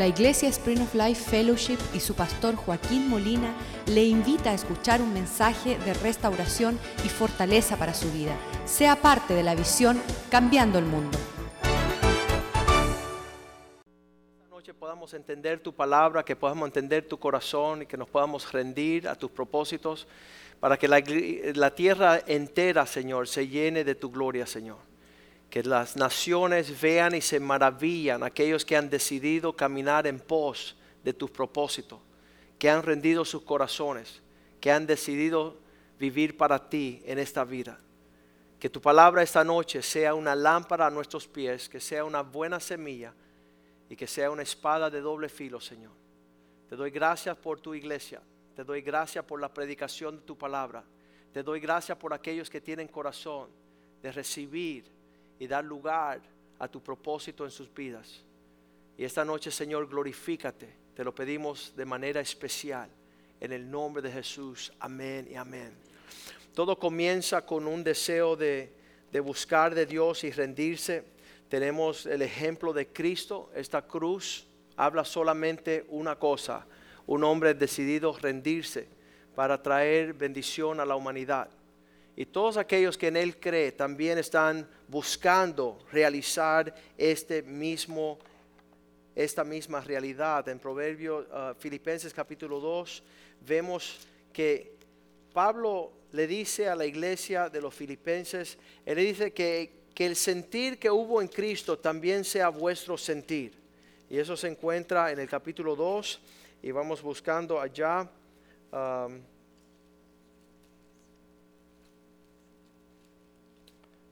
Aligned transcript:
La 0.00 0.06
Iglesia 0.06 0.48
Spring 0.48 0.80
of 0.80 0.94
Life 0.94 1.28
Fellowship 1.30 1.76
y 1.92 2.00
su 2.00 2.14
pastor 2.14 2.56
Joaquín 2.56 3.10
Molina 3.10 3.54
le 3.84 4.02
invita 4.02 4.48
a 4.48 4.54
escuchar 4.54 5.02
un 5.02 5.12
mensaje 5.12 5.76
de 5.76 5.92
restauración 5.92 6.78
y 7.04 7.08
fortaleza 7.10 7.76
para 7.76 7.92
su 7.92 8.10
vida. 8.10 8.34
Sea 8.64 8.96
parte 8.96 9.34
de 9.34 9.42
la 9.42 9.54
visión 9.54 10.00
Cambiando 10.30 10.78
el 10.78 10.86
Mundo. 10.86 11.18
Esta 14.38 14.48
noche 14.48 14.72
podamos 14.72 15.12
entender 15.12 15.60
tu 15.60 15.74
palabra, 15.74 16.24
que 16.24 16.34
podamos 16.34 16.66
entender 16.66 17.06
tu 17.06 17.18
corazón 17.18 17.82
y 17.82 17.86
que 17.86 17.98
nos 17.98 18.08
podamos 18.08 18.50
rendir 18.50 19.06
a 19.06 19.14
tus 19.14 19.30
propósitos 19.30 20.08
para 20.60 20.78
que 20.78 20.88
la, 20.88 21.02
la 21.52 21.74
tierra 21.74 22.20
entera, 22.26 22.86
Señor, 22.86 23.28
se 23.28 23.48
llene 23.48 23.84
de 23.84 23.94
tu 23.94 24.10
gloria, 24.10 24.46
Señor 24.46 24.89
que 25.50 25.64
las 25.64 25.96
naciones 25.96 26.80
vean 26.80 27.16
y 27.16 27.20
se 27.20 27.40
maravillan 27.40 28.22
aquellos 28.22 28.64
que 28.64 28.76
han 28.76 28.88
decidido 28.88 29.54
caminar 29.54 30.06
en 30.06 30.20
pos 30.20 30.76
de 31.02 31.12
tus 31.12 31.28
propósitos, 31.30 31.98
que 32.56 32.70
han 32.70 32.84
rendido 32.84 33.24
sus 33.24 33.42
corazones, 33.42 34.22
que 34.60 34.70
han 34.70 34.86
decidido 34.86 35.56
vivir 35.98 36.36
para 36.36 36.70
ti 36.70 37.02
en 37.04 37.18
esta 37.18 37.44
vida. 37.44 37.78
Que 38.60 38.70
tu 38.70 38.80
palabra 38.80 39.22
esta 39.22 39.42
noche 39.42 39.82
sea 39.82 40.14
una 40.14 40.36
lámpara 40.36 40.86
a 40.86 40.90
nuestros 40.90 41.26
pies, 41.26 41.68
que 41.68 41.80
sea 41.80 42.04
una 42.04 42.22
buena 42.22 42.60
semilla 42.60 43.12
y 43.88 43.96
que 43.96 44.06
sea 44.06 44.30
una 44.30 44.42
espada 44.42 44.88
de 44.88 45.00
doble 45.00 45.28
filo, 45.28 45.60
Señor. 45.60 45.92
Te 46.68 46.76
doy 46.76 46.90
gracias 46.90 47.36
por 47.36 47.58
tu 47.58 47.74
iglesia, 47.74 48.22
te 48.54 48.62
doy 48.62 48.82
gracias 48.82 49.24
por 49.24 49.40
la 49.40 49.52
predicación 49.52 50.16
de 50.16 50.22
tu 50.22 50.38
palabra, 50.38 50.84
te 51.32 51.42
doy 51.42 51.58
gracias 51.58 51.98
por 51.98 52.14
aquellos 52.14 52.48
que 52.48 52.60
tienen 52.60 52.86
corazón 52.86 53.48
de 54.00 54.12
recibir 54.12 54.99
y 55.40 55.48
dar 55.48 55.64
lugar 55.64 56.20
a 56.58 56.68
tu 56.68 56.80
propósito 56.80 57.44
en 57.44 57.50
sus 57.50 57.72
vidas. 57.74 58.22
Y 58.96 59.04
esta 59.04 59.24
noche, 59.24 59.50
Señor, 59.50 59.88
glorifícate. 59.88 60.68
Te 60.94 61.02
lo 61.02 61.14
pedimos 61.14 61.72
de 61.74 61.86
manera 61.86 62.20
especial. 62.20 62.88
En 63.40 63.52
el 63.52 63.68
nombre 63.68 64.02
de 64.02 64.12
Jesús. 64.12 64.70
Amén 64.78 65.26
y 65.30 65.34
amén. 65.34 65.72
Todo 66.54 66.78
comienza 66.78 67.46
con 67.46 67.66
un 67.66 67.82
deseo 67.82 68.36
de, 68.36 68.70
de 69.10 69.20
buscar 69.20 69.74
de 69.74 69.86
Dios 69.86 70.24
y 70.24 70.30
rendirse. 70.30 71.04
Tenemos 71.48 72.04
el 72.04 72.20
ejemplo 72.20 72.74
de 72.74 72.88
Cristo. 72.88 73.50
Esta 73.54 73.80
cruz 73.80 74.46
habla 74.76 75.06
solamente 75.06 75.86
una 75.88 76.16
cosa. 76.16 76.66
Un 77.06 77.24
hombre 77.24 77.54
decidido 77.54 78.12
rendirse 78.12 78.88
para 79.34 79.62
traer 79.62 80.12
bendición 80.12 80.80
a 80.80 80.84
la 80.84 80.96
humanidad. 80.96 81.48
Y 82.16 82.26
todos 82.26 82.56
aquellos 82.56 82.98
que 82.98 83.08
en 83.08 83.16
Él 83.16 83.38
creen 83.38 83.76
también 83.76 84.18
están 84.18 84.68
buscando 84.88 85.78
realizar 85.92 86.74
este 86.98 87.42
mismo, 87.42 88.18
esta 89.14 89.44
misma 89.44 89.80
realidad. 89.80 90.48
En 90.48 90.58
Proverbios, 90.58 91.26
uh, 91.28 91.54
Filipenses 91.58 92.12
capítulo 92.12 92.60
2, 92.60 93.02
vemos 93.46 94.06
que 94.32 94.74
Pablo 95.32 95.92
le 96.12 96.26
dice 96.26 96.68
a 96.68 96.74
la 96.74 96.84
iglesia 96.84 97.48
de 97.48 97.60
los 97.60 97.74
filipenses, 97.74 98.58
él 98.84 98.96
le 98.96 99.04
dice 99.04 99.32
que, 99.32 99.84
que 99.94 100.06
el 100.06 100.16
sentir 100.16 100.78
que 100.78 100.90
hubo 100.90 101.22
en 101.22 101.28
Cristo 101.28 101.78
también 101.78 102.24
sea 102.24 102.48
vuestro 102.48 102.98
sentir. 102.98 103.52
Y 104.08 104.18
eso 104.18 104.36
se 104.36 104.48
encuentra 104.48 105.12
en 105.12 105.20
el 105.20 105.28
capítulo 105.28 105.76
2 105.76 106.20
y 106.62 106.70
vamos 106.72 107.00
buscando 107.00 107.60
allá. 107.60 108.10
Um, 108.72 109.20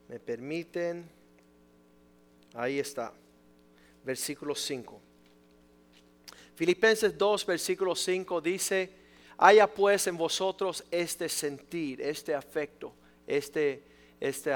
me 0.08 0.18
permiten, 0.18 1.08
ahí 2.54 2.78
está, 2.78 3.12
versículo 4.04 4.54
5. 4.54 5.00
Filipenses 6.54 7.16
2, 7.16 7.46
versículo 7.46 7.94
5 7.94 8.40
dice, 8.40 8.90
haya 9.36 9.72
pues 9.72 10.06
en 10.06 10.16
vosotros 10.16 10.84
este 10.90 11.28
sentir, 11.28 12.00
este 12.00 12.34
afecto, 12.34 12.92
este, 13.26 13.84
este, 14.18 14.52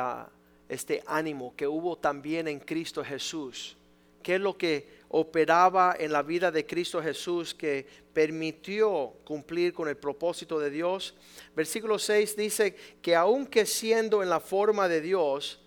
este 0.68 1.02
ánimo 1.06 1.54
que 1.54 1.68
hubo 1.68 1.96
también 1.96 2.48
en 2.48 2.58
Cristo 2.58 3.04
Jesús. 3.04 3.76
¿Qué 4.22 4.36
es 4.36 4.40
lo 4.40 4.56
que 4.56 5.02
operaba 5.14 5.94
en 5.98 6.10
la 6.10 6.22
vida 6.22 6.50
de 6.50 6.66
Cristo 6.66 7.02
Jesús 7.02 7.54
que 7.54 7.86
permitió 8.14 9.12
cumplir 9.24 9.74
con 9.74 9.86
el 9.88 9.96
propósito 9.96 10.58
de 10.58 10.70
Dios. 10.70 11.14
Versículo 11.54 11.98
6 11.98 12.34
dice 12.34 12.74
que 13.02 13.14
aunque 13.14 13.66
siendo 13.66 14.22
en 14.22 14.30
la 14.30 14.40
forma 14.40 14.88
de 14.88 15.02
Dios, 15.02 15.60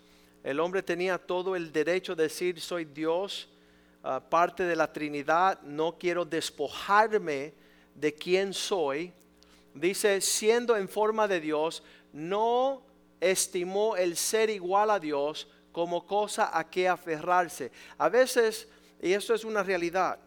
el 0.43 0.59
hombre 0.59 0.81
tenía 0.81 1.19
todo 1.19 1.55
el 1.55 1.71
derecho 1.71 2.15
de 2.15 2.23
decir 2.23 2.59
soy 2.59 2.85
Dios, 2.85 3.47
ah, 4.03 4.19
parte 4.19 4.63
de 4.63 4.75
la 4.75 4.91
Trinidad, 4.91 5.61
no 5.61 5.95
quiero 5.95 6.25
despojarme 6.25 7.53
de 7.93 8.15
quién 8.15 8.51
soy. 8.51 9.13
Dice, 9.75 10.21
siendo 10.21 10.75
en 10.75 10.89
forma 10.89 11.27
de 11.27 11.39
Dios, 11.39 11.83
no 12.11 12.83
estimó 13.19 13.95
el 13.95 14.17
ser 14.17 14.49
igual 14.49 14.89
a 14.89 14.99
Dios 14.99 15.47
como 15.75 16.05
cosa 16.07 16.57
a 16.57 16.69
que 16.69 16.87
aferrarse. 16.87 17.69
A 17.97 18.07
veces 18.07 18.65
y 19.01 19.11
esto 19.11 19.33
es 19.33 19.43
una 19.43 19.61
realidad. 19.61 20.17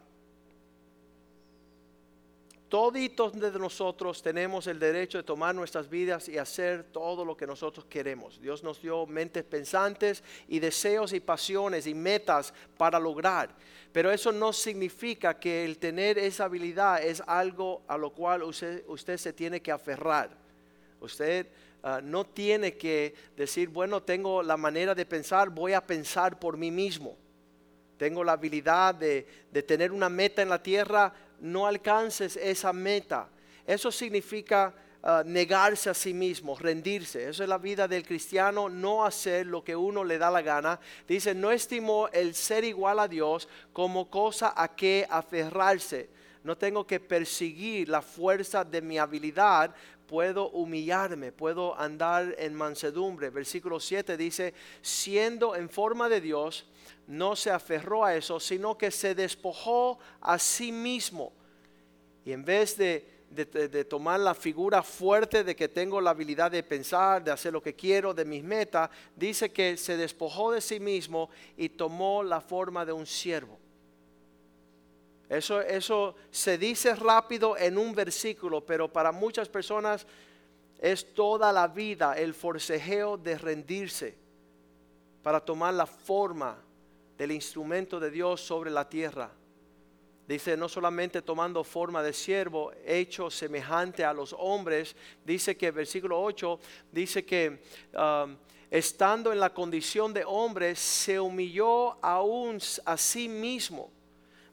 Toditos 2.69 3.33
de 3.33 3.51
nosotros 3.59 4.23
tenemos 4.23 4.67
el 4.67 4.79
derecho 4.79 5.17
de 5.17 5.25
tomar 5.25 5.55
nuestras 5.55 5.89
vidas 5.89 6.29
y 6.29 6.37
hacer 6.37 6.85
todo 6.93 7.25
lo 7.25 7.35
que 7.35 7.47
nosotros 7.47 7.87
queremos. 7.87 8.39
Dios 8.43 8.63
nos 8.63 8.83
dio 8.83 9.07
mentes 9.07 9.43
pensantes 9.43 10.23
y 10.49 10.59
deseos 10.59 11.15
y 11.15 11.21
pasiones 11.21 11.87
y 11.87 11.95
metas 11.95 12.53
para 12.77 12.99
lograr. 13.01 13.49
Pero 13.91 14.11
eso 14.13 14.33
no 14.33 14.53
significa 14.53 15.41
que 15.41 15.65
el 15.65 15.79
tener 15.79 16.19
esa 16.19 16.45
habilidad 16.45 17.03
es 17.03 17.23
algo 17.27 17.85
a 17.89 17.97
lo 17.97 18.11
cual 18.11 18.43
usted, 18.43 18.85
usted 18.87 19.17
se 19.17 19.33
tiene 19.33 19.63
que 19.63 19.73
aferrar. 19.73 20.29
Usted 21.01 21.47
ah, 21.83 22.01
no 22.03 22.25
tiene 22.25 22.77
que 22.77 23.15
decir, 23.37 23.69
bueno, 23.69 24.03
tengo 24.03 24.43
la 24.43 24.57
manera 24.57 24.95
de 24.95 25.07
pensar, 25.07 25.51
voy 25.51 25.73
a 25.73 25.87
pensar 25.87 26.39
por 26.39 26.57
mí 26.57 26.71
mismo 26.71 27.17
tengo 27.99 28.25
la 28.25 28.33
habilidad 28.33 28.95
de, 28.95 29.27
tener 29.67 29.93
una 29.93 30.09
meta 30.09 30.41
en 30.41 30.49
la 30.49 30.63
tierra, 30.63 31.13
no 31.41 31.67
alcances 31.67 32.37
esa 32.37 32.73
meta. 32.73 33.29
Eso 33.67 33.91
significa 33.91 34.73
ah, 35.03 35.23
negarse 35.27 35.91
a 35.91 35.95
sí 35.95 36.15
mismo, 36.15 36.57
rendirse. 36.57 37.29
Eso 37.29 37.43
es 37.43 37.49
la 37.49 37.59
vida 37.59 37.87
del 37.87 38.07
cristiano, 38.07 38.69
no 38.69 39.05
hacer 39.05 39.47
lo 39.47 39.63
que 39.63 39.77
uno 39.77 40.05
le 40.05 40.17
da 40.17 40.31
la 40.31 40.41
gana. 40.41 40.81
Dice, 41.07 41.35
no 41.35 41.51
estimó 41.51 42.09
el 42.09 42.35
ser 42.35 42.65
igual 42.65 43.01
a 43.01 43.09
Dios 43.09 43.49
como 43.73 44.09
cosa 44.09 44.55
a 44.57 44.75
que 44.75 45.07
aferrarse. 45.11 46.09
No 46.45 46.57
tengo 46.57 46.87
que 46.87 47.01
perseguir 47.01 47.89
la 47.89 48.01
fuerza 48.01 48.65
de 48.65 48.81
mi 48.81 48.97
habilidad, 48.97 49.75
puedo 50.09 50.49
humillarme, 50.51 51.31
puedo 51.31 51.79
andar 51.79 52.35
en 52.39 52.55
mansedumbre. 52.55 53.31
Versículo 53.31 53.79
7 53.79 54.17
dice, 54.17 54.55
siendo 54.81 55.55
en 55.55 55.69
forma 55.69 56.09
de 56.09 56.21
Dios, 56.21 56.67
no 57.07 57.37
se 57.37 57.51
aferró 57.51 58.05
a 58.05 58.17
eso, 58.17 58.41
sino 58.41 58.77
que 58.77 58.91
se 58.91 59.15
despojó 59.15 59.99
a 60.21 60.39
sí 60.39 60.73
mismo. 60.73 61.33
Y 62.25 62.33
en 62.33 62.45
vez 62.45 62.77
de, 62.77 63.19
tomar 63.89 64.19
la 64.21 64.35
figura 64.35 64.83
fuerte 64.83 65.45
de 65.45 65.55
que 65.55 65.69
tengo 65.69 66.01
la 66.01 66.11
habilidad 66.11 66.51
de 66.51 66.63
pensar, 66.63 67.23
de 67.23 67.31
hacer 67.31 67.53
lo 67.53 67.63
que 67.63 67.77
quiero, 67.77 68.15
de 68.15 68.25
mis 68.25 68.43
metas, 68.43 68.89
dice 69.15 69.53
que 69.53 69.77
se 69.77 69.99
despojó 69.99 70.51
de 70.53 70.63
sí 70.63 70.81
mismo 70.81 71.29
y 71.57 71.69
tomó 71.69 72.23
la 72.23 72.41
forma 72.41 72.87
de 72.87 72.93
un 72.93 73.07
siervo. 73.07 73.59
Eso, 75.29 75.61
eso 75.61 76.15
se 76.31 76.57
dice 76.57 76.95
rápido 76.95 77.57
en 77.57 77.77
un 77.77 77.95
versículo, 77.95 78.65
pero 78.65 78.91
para 78.91 79.13
muchas 79.13 79.49
personas 79.49 80.07
es 80.79 81.13
toda 81.13 81.53
la 81.53 81.69
vida 81.69 82.15
el 82.15 82.33
forcejeo 82.33 83.17
de 83.17 83.37
rendirse 83.37 84.17
para 85.23 85.41
tomar 85.41 85.75
la 85.75 85.87
forma 85.87 86.57
del 87.19 87.33
instrumento 87.33 88.01
de 88.01 88.11
Dios 88.11 88.41
sobre 88.41 88.71
la 88.71 88.89
tierra. 88.89 89.31
Dice, 90.27 90.57
no 90.57 90.69
solamente 90.69 91.23
tomando 91.23 91.65
forma 91.65 92.03
de 92.03 92.13
siervo, 92.13 92.71
hecho 92.85 93.31
semejante 93.31 94.05
a 94.05 94.13
los 94.13 94.35
hombres, 94.39 94.95
dice 95.25 95.57
que 95.57 95.71
versículo 95.71 96.21
8, 96.21 96.61
dice 96.93 97.25
que 97.25 97.63
um, 97.95 98.37
estando 98.71 99.33
en 99.33 99.41
la 99.41 99.53
condición 99.53 100.13
de 100.13 100.25
hombre, 100.27 100.77
se 100.77 101.19
humilló 101.19 101.97
aún 102.05 102.59
a 102.85 102.97
sí 102.97 103.27
mismo. 103.29 103.91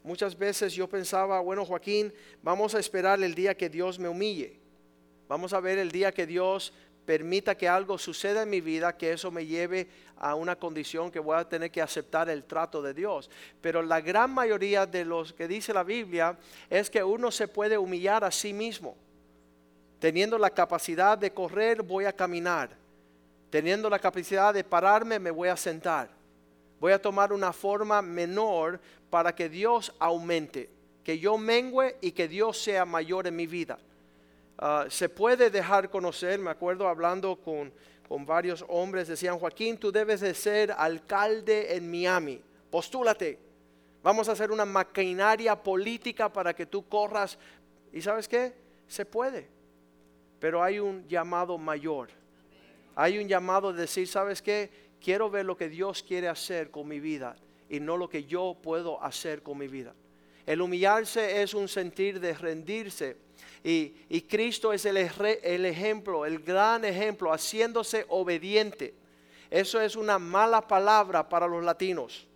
Muchas 0.06 0.38
veces 0.38 0.72
yo 0.72 0.88
pensaba, 0.88 1.40
bueno 1.40 1.64
Joaquín, 1.64 2.14
vamos 2.40 2.76
a 2.76 2.78
esperar 2.78 3.20
el 3.20 3.34
día 3.34 3.56
que 3.56 3.68
Dios 3.68 3.98
me 3.98 4.08
humille. 4.08 4.56
Vamos 5.26 5.52
a 5.52 5.58
ver 5.58 5.78
el 5.78 5.90
día 5.90 6.12
que 6.12 6.28
Dios 6.28 6.72
permita 7.04 7.56
que 7.56 7.68
algo 7.68 7.98
suceda 7.98 8.44
en 8.44 8.50
mi 8.50 8.60
vida, 8.60 8.96
que 8.96 9.10
eso 9.10 9.32
me 9.32 9.44
lleve 9.44 9.88
a 10.16 10.36
una 10.36 10.54
condición 10.54 11.10
que 11.10 11.18
voy 11.18 11.36
a 11.36 11.48
tener 11.48 11.72
que 11.72 11.82
aceptar 11.82 12.30
el 12.30 12.44
trato 12.44 12.80
de 12.82 12.94
Dios. 12.94 13.28
Pero 13.60 13.82
la 13.82 14.00
gran 14.00 14.30
mayoría 14.30 14.86
de 14.86 15.04
los 15.04 15.32
que 15.32 15.48
dice 15.48 15.74
la 15.74 15.82
Biblia 15.82 16.38
es 16.70 16.88
que 16.88 17.02
uno 17.02 17.32
se 17.32 17.48
puede 17.48 17.76
humillar 17.76 18.22
a 18.22 18.30
sí 18.30 18.52
mismo. 18.52 18.96
Teniendo 19.98 20.38
la 20.38 20.50
capacidad 20.50 21.18
de 21.18 21.32
correr, 21.32 21.82
voy 21.82 22.04
a 22.04 22.12
caminar. 22.12 22.70
Teniendo 23.50 23.90
la 23.90 23.98
capacidad 23.98 24.54
de 24.54 24.62
pararme, 24.62 25.18
me 25.18 25.32
voy 25.32 25.48
a 25.48 25.56
sentar. 25.56 26.10
Voy 26.78 26.92
a 26.92 27.00
tomar 27.00 27.32
una 27.32 27.52
forma 27.52 28.02
menor 28.02 28.78
para 29.10 29.34
que 29.34 29.48
Dios 29.48 29.92
aumente. 29.98 30.70
que 31.02 31.20
yo 31.20 31.38
mengüe 31.38 31.98
y 32.00 32.10
que 32.10 32.26
Dios 32.26 32.60
sea 32.60 32.84
mayor 32.84 33.28
en 33.28 33.36
mi 33.36 33.46
vida. 33.46 33.78
Ah, 34.58 34.86
se 34.88 35.08
puede 35.08 35.50
dejar 35.50 35.88
conocer, 35.88 36.36
me 36.40 36.50
acuerdo 36.50 36.88
hablando 36.88 37.36
con, 37.36 37.72
con 38.08 38.26
varios 38.26 38.64
hombres, 38.66 39.06
decían, 39.06 39.38
Joaquín, 39.38 39.78
tú 39.78 39.92
debes 39.92 40.20
de 40.20 40.34
ser 40.34 40.72
alcalde 40.76 41.76
en 41.76 41.88
Miami, 41.88 42.42
postúlate, 42.72 43.38
vamos 44.02 44.28
a 44.28 44.32
hacer 44.32 44.50
una 44.50 44.64
maquinaria 44.64 45.54
política 45.54 46.32
para 46.32 46.52
que 46.52 46.66
tú 46.66 46.88
corras. 46.88 47.38
¿Y 47.92 48.02
sabes 48.02 48.26
qué? 48.26 48.52
Se 48.88 49.06
puede, 49.06 49.46
pero 50.40 50.60
hay 50.60 50.80
un 50.80 51.06
llamado 51.06 51.56
mayor. 51.56 52.08
Hay 52.96 53.18
un 53.18 53.28
llamado 53.28 53.72
de 53.72 53.82
decir, 53.82 54.08
¿sabes 54.08 54.42
qué? 54.42 54.88
Quiero 55.00 55.30
ver 55.30 55.44
lo 55.44 55.56
que 55.56 55.68
Dios 55.68 56.02
quiere 56.02 56.26
hacer 56.26 56.72
con 56.72 56.88
mi 56.88 56.98
vida 56.98 57.36
y 57.68 57.80
no 57.80 57.96
lo 57.96 58.08
que 58.08 58.24
yo 58.24 58.56
puedo 58.62 59.02
hacer 59.02 59.42
con 59.42 59.58
mi 59.58 59.68
vida. 59.68 59.94
El 60.46 60.62
humillarse 60.62 61.42
es 61.42 61.54
un 61.54 61.68
sentir 61.68 62.20
de 62.20 62.32
rendirse. 62.34 63.16
Y, 63.64 64.20
Cristo 64.28 64.72
es 64.72 64.84
el, 64.84 64.96
el 64.96 65.66
ejemplo, 65.66 66.24
el 66.24 66.38
gran 66.38 66.84
ejemplo, 66.84 67.32
haciéndose 67.32 68.06
obediente. 68.08 68.94
Eso 69.50 69.80
es 69.80 69.96
una 69.96 70.20
mala 70.20 70.60
palabra 70.60 71.28
para 71.28 71.48
los 71.48 71.64
latinos. 71.64 72.28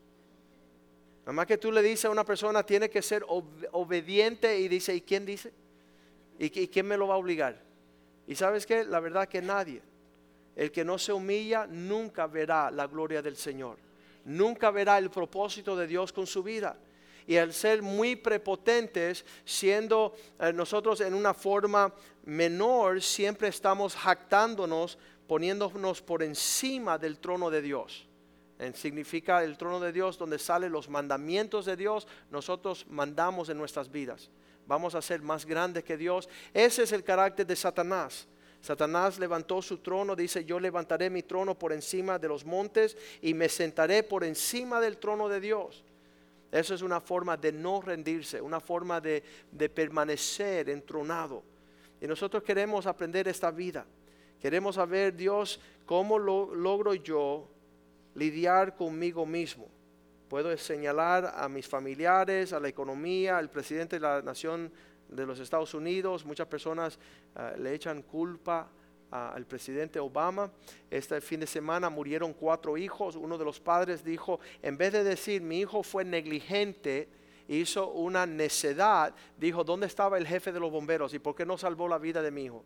Nada 1.21 1.33
más 1.33 1.47
que 1.47 1.57
tú 1.57 1.71
le 1.71 1.83
dices 1.83 2.07
a 2.07 2.11
una 2.11 2.25
persona, 2.25 2.65
tiene 2.65 2.91
que 2.91 3.01
ser 3.01 3.25
obediente 3.71 4.59
y 4.59 4.67
dice, 4.67 4.95
¿y 4.95 5.01
quién 5.03 5.25
dice? 5.25 5.53
¿Y, 6.39 6.47
¿Y 6.63 6.67
quién 6.67 6.87
me 6.87 6.97
lo 6.97 7.07
va 7.07 7.15
a 7.15 7.19
obligar? 7.19 7.63
Y 8.27 8.35
sabes 8.35 8.67
qué, 8.67 8.85
la 8.85 8.99
verdad 8.99 9.29
que 9.29 9.41
nadie. 9.41 9.83
El 10.57 10.73
que 10.73 10.85
no 10.85 10.99
se 10.99 11.13
humilla 11.13 11.67
nunca 11.69 12.27
verá 12.27 12.73
la 12.73 12.89
gloria 12.89 13.23
del 13.23 13.37
Señor. 13.37 13.79
Nunca 14.25 14.71
verá 14.71 14.99
el 14.99 15.11
propósito 15.11 15.77
de 15.77 15.87
Dios 15.87 16.13
con 16.13 16.27
su 16.27 16.43
vida 16.43 16.77
y 17.31 17.37
al 17.37 17.53
ser 17.53 17.81
muy 17.81 18.17
prepotentes, 18.17 19.25
siendo 19.45 20.17
eh, 20.41 20.53
nosotros 20.53 21.01
en 21.01 21.15
una 21.15 21.33
forma 21.33 21.95
menor, 22.25 23.01
siempre 23.01 23.47
estamos 23.47 23.95
jactándonos, 23.95 24.99
poniéndonos 25.29 26.03
por 26.03 26.25
encima 26.25 26.99
del 26.99 27.21
trono 27.21 27.49
de 27.49 27.63
Dios. 27.63 28.09
significa 28.75 29.45
el 29.45 29.57
trono 29.57 29.79
de 29.79 29.93
Dios 29.93 30.19
donde 30.19 30.41
salen 30.41 30.73
los 30.73 30.89
mandamientos 30.89 31.67
de 31.67 31.77
Dios, 31.77 32.09
nosotros 32.31 32.85
mandamos 32.89 33.49
en 33.49 33.59
nuestras 33.59 33.91
vidas. 33.91 34.29
Vamos 34.67 34.97
a 34.97 35.01
ser 35.01 35.23
más 35.23 35.47
grandes 35.47 35.85
que 35.85 35.97
Dios. 35.97 36.29
Ese 36.53 36.83
es 36.83 36.91
el 36.91 37.05
carácter 37.05 37.47
de 37.47 37.55
Satanás. 37.55 38.27
Satanás 38.61 39.19
levantó 39.19 39.63
su 39.63 39.79
trono, 39.79 40.15
dice, 40.15 40.45
yo 40.45 40.61
levantaré 40.61 41.09
mi 41.09 41.23
trono 41.23 41.59
por 41.59 41.73
encima 41.73 42.19
de 42.19 42.29
los 42.29 42.45
montes 42.45 42.97
y 43.23 43.33
me 43.33 43.49
sentaré 43.49 44.03
por 44.03 44.23
encima 44.23 44.81
del 44.81 44.99
trono 44.99 45.29
de 45.29 45.41
Dios. 45.41 45.83
Eso 46.53 46.75
es 46.75 46.83
una 46.83 47.01
forma 47.01 47.37
de 47.37 47.53
no 47.53 47.81
rendirse, 47.81 48.41
una 48.41 48.61
forma 48.61 49.01
de, 49.01 49.23
permanecer 49.75 50.69
entronado. 50.69 51.43
Y 52.01 52.07
nosotros 52.07 52.43
queremos 52.43 52.87
aprender 52.87 53.29
esta 53.29 53.51
vida. 53.51 53.87
Queremos 54.41 54.75
saber, 54.75 55.17
Dios, 55.17 55.61
cómo 55.87 56.19
lo, 56.19 56.55
logro 56.55 56.95
yo 56.95 57.49
lidiar 58.15 58.75
conmigo 58.77 59.25
mismo. 59.25 59.69
Puedo 60.29 60.57
señalar 60.57 61.33
a 61.37 61.49
mis 61.49 61.67
familiares, 61.67 62.53
a 62.53 62.61
la 62.61 62.69
economía, 62.69 63.39
al 63.39 63.51
presidente 63.51 63.97
de 63.97 64.01
la 64.01 64.23
nación 64.23 64.73
de 65.11 65.27
los 65.27 65.41
Estados 65.41 65.75
Unidos. 65.75 66.25
Muchas 66.25 66.47
personas 66.47 66.99
eh, 67.37 67.55
le 67.59 67.75
echan 67.75 68.03
culpa 68.03 68.69
al 69.11 69.45
presidente 69.45 69.99
Obama. 69.99 70.51
Este 70.91 71.21
fin 71.21 71.41
de 71.41 71.47
semana 71.47 71.91
murieron 71.91 72.33
cuatro 72.33 72.77
hijos. 72.77 73.17
Uno 73.17 73.37
de 73.37 73.45
los 73.45 73.59
padres 73.59 74.05
dijo, 74.05 74.41
en 74.63 74.77
vez 74.77 74.93
de 74.93 75.05
decir 75.05 75.43
mi 75.43 75.61
hijo 75.61 75.83
fue 75.83 76.05
negligente, 76.05 77.09
hizo 77.49 77.89
una 77.91 78.27
necedad, 78.27 79.13
dijo, 79.37 79.65
¿dónde 79.65 79.87
estaba 79.87 80.17
el 80.17 80.27
jefe 80.27 80.53
de 80.53 80.61
los 80.61 80.71
bomberos 80.71 81.13
y 81.15 81.19
por 81.19 81.35
qué 81.35 81.45
no 81.45 81.59
salvó 81.59 81.89
la 81.89 81.99
vida 81.99 82.23
de 82.23 82.31
mi 82.31 82.45
hijo? 82.45 82.65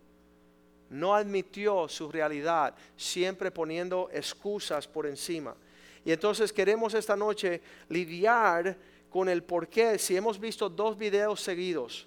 No 0.90 1.14
admitió 1.14 1.88
su 1.88 2.12
realidad, 2.12 2.74
siempre 2.94 3.50
poniendo 3.50 4.10
excusas 4.12 4.86
por 4.86 5.06
encima. 5.06 5.56
Y 6.04 6.12
entonces 6.12 6.52
queremos 6.52 6.92
esta 6.92 7.16
noche 7.16 7.62
lidiar 7.88 8.76
con 9.08 9.30
el 9.30 9.42
por 9.42 9.68
qué, 9.68 9.98
si 9.98 10.14
hemos 10.16 10.38
visto 10.38 10.68
dos 10.68 10.98
videos 10.98 11.40
seguidos, 11.40 12.06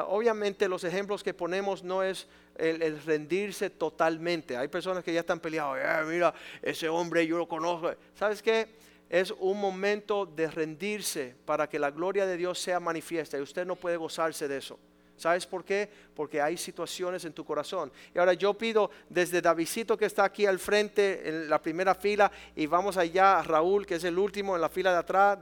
obviamente 0.00 0.68
los 0.68 0.84
ejemplos 0.84 1.22
que 1.22 1.34
ponemos 1.34 1.82
no 1.82 2.02
es 2.02 2.26
el, 2.56 3.00
rendirse 3.02 3.70
totalmente. 3.70 4.56
Hay 4.56 4.68
personas 4.68 5.04
que 5.04 5.12
ya 5.12 5.20
están 5.20 5.40
peleados, 5.40 5.78
eh, 5.78 6.04
mira, 6.06 6.32
ese 6.62 6.88
hombre 6.88 7.26
yo 7.26 7.38
lo 7.38 7.46
conozco. 7.46 7.92
¿Sabes 8.14 8.42
qué? 8.42 8.68
Es 9.10 9.30
un 9.30 9.60
momento 9.60 10.24
de 10.24 10.50
rendirse 10.50 11.34
para 11.44 11.68
que 11.68 11.78
la 11.78 11.90
gloria 11.90 12.24
de 12.24 12.36
Dios 12.36 12.58
sea 12.58 12.80
manifiesta 12.80 13.36
y 13.38 13.42
usted 13.42 13.66
no 13.66 13.76
puede 13.76 13.96
gozarse 13.96 14.48
de 14.48 14.56
eso. 14.56 14.78
¿Sabes 15.16 15.46
por 15.46 15.64
qué? 15.64 15.88
Porque 16.16 16.40
hay 16.40 16.56
situaciones 16.56 17.24
en 17.26 17.32
tu 17.32 17.44
corazón. 17.44 17.92
Y 18.14 18.18
ahora 18.18 18.32
yo 18.32 18.54
pido 18.54 18.90
desde 19.08 19.42
Davidito 19.42 19.96
que 19.96 20.06
está 20.06 20.24
aquí 20.24 20.46
al 20.46 20.58
frente 20.58 21.28
en 21.28 21.50
la 21.50 21.60
primera 21.60 21.94
fila 21.94 22.32
y 22.56 22.66
vamos 22.66 22.96
allá 22.96 23.38
a 23.38 23.42
Raúl 23.42 23.86
que 23.86 23.96
es 23.96 24.04
el 24.04 24.18
último 24.18 24.56
en 24.56 24.62
la 24.62 24.68
fila 24.68 24.90
de 24.92 24.98
atrás, 24.98 25.38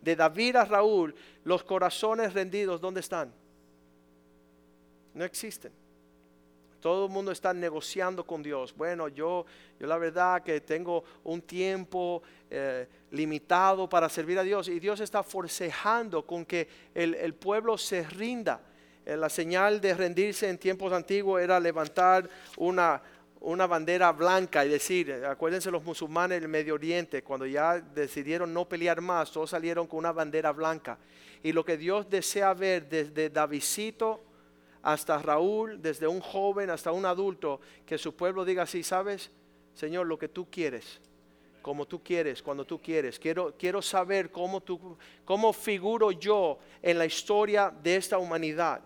de 0.00 0.16
David 0.16 0.56
a 0.56 0.64
Raúl, 0.64 1.14
los 1.44 1.62
corazones 1.62 2.34
rendidos, 2.34 2.80
¿dónde 2.80 3.00
están? 3.00 3.32
No 5.14 5.24
existen. 5.24 5.72
Todo 6.82 7.06
el 7.06 7.12
mundo 7.12 7.30
está 7.30 7.54
negociando 7.54 8.26
con 8.26 8.42
Dios. 8.42 8.74
Bueno, 8.76 9.06
yo, 9.06 9.46
yo 9.78 9.86
la 9.86 9.98
verdad 9.98 10.42
que 10.42 10.60
tengo 10.60 11.04
un 11.22 11.40
tiempo 11.40 12.24
eh, 12.50 12.88
limitado 13.12 13.88
para 13.88 14.08
servir 14.08 14.36
a 14.40 14.42
Dios 14.42 14.66
y 14.66 14.80
Dios 14.80 14.98
está 14.98 15.22
forcejando 15.22 16.26
con 16.26 16.44
que 16.44 16.66
el, 16.92 17.34
pueblo 17.34 17.78
se 17.78 18.02
rinda. 18.02 18.60
Eh, 19.06 19.16
la 19.16 19.28
señal 19.28 19.80
de 19.80 19.94
rendirse 19.94 20.48
en 20.48 20.58
tiempos 20.58 20.92
antiguos 20.92 21.40
era 21.40 21.60
levantar 21.60 22.28
una, 22.56 23.00
una 23.42 23.68
bandera 23.68 24.10
blanca 24.10 24.64
y 24.64 24.68
decir, 24.68 25.24
acuérdense 25.24 25.70
los 25.70 25.84
musulmanes 25.84 26.40
del 26.40 26.48
Medio 26.48 26.74
Oriente, 26.74 27.22
cuando 27.22 27.46
ya 27.46 27.78
decidieron 27.78 28.52
no 28.52 28.68
pelear 28.68 29.00
más, 29.00 29.30
todos 29.30 29.50
salieron 29.50 29.86
con 29.86 30.00
una 30.00 30.10
bandera 30.10 30.50
blanca. 30.50 30.98
Y 31.44 31.52
lo 31.52 31.64
que 31.64 31.76
Dios 31.76 32.10
desea 32.10 32.54
ver 32.54 32.88
desde 32.88 33.30
Davidito 33.30 34.31
hasta 34.82 35.18
Raúl, 35.18 35.80
desde 35.80 36.06
un 36.06 36.20
joven 36.20 36.70
hasta 36.70 36.92
un 36.92 37.06
adulto, 37.06 37.60
que 37.86 37.98
su 37.98 38.14
pueblo 38.14 38.44
diga 38.44 38.64
así, 38.64 38.82
sabes, 38.82 39.30
Señor, 39.74 40.06
lo 40.06 40.18
que 40.18 40.28
tú 40.28 40.50
quieres, 40.50 41.00
como 41.62 41.86
tú 41.86 42.02
quieres, 42.02 42.42
cuando 42.42 42.64
tú 42.64 42.80
quieres. 42.80 43.18
Quiero, 43.18 43.54
quiero 43.56 43.80
saber 43.80 44.30
cómo, 44.30 44.60
tú, 44.60 44.98
cómo 45.24 45.52
figuro 45.52 46.10
yo 46.10 46.58
en 46.82 46.98
la 46.98 47.06
historia 47.06 47.72
de 47.82 47.96
esta 47.96 48.18
humanidad. 48.18 48.82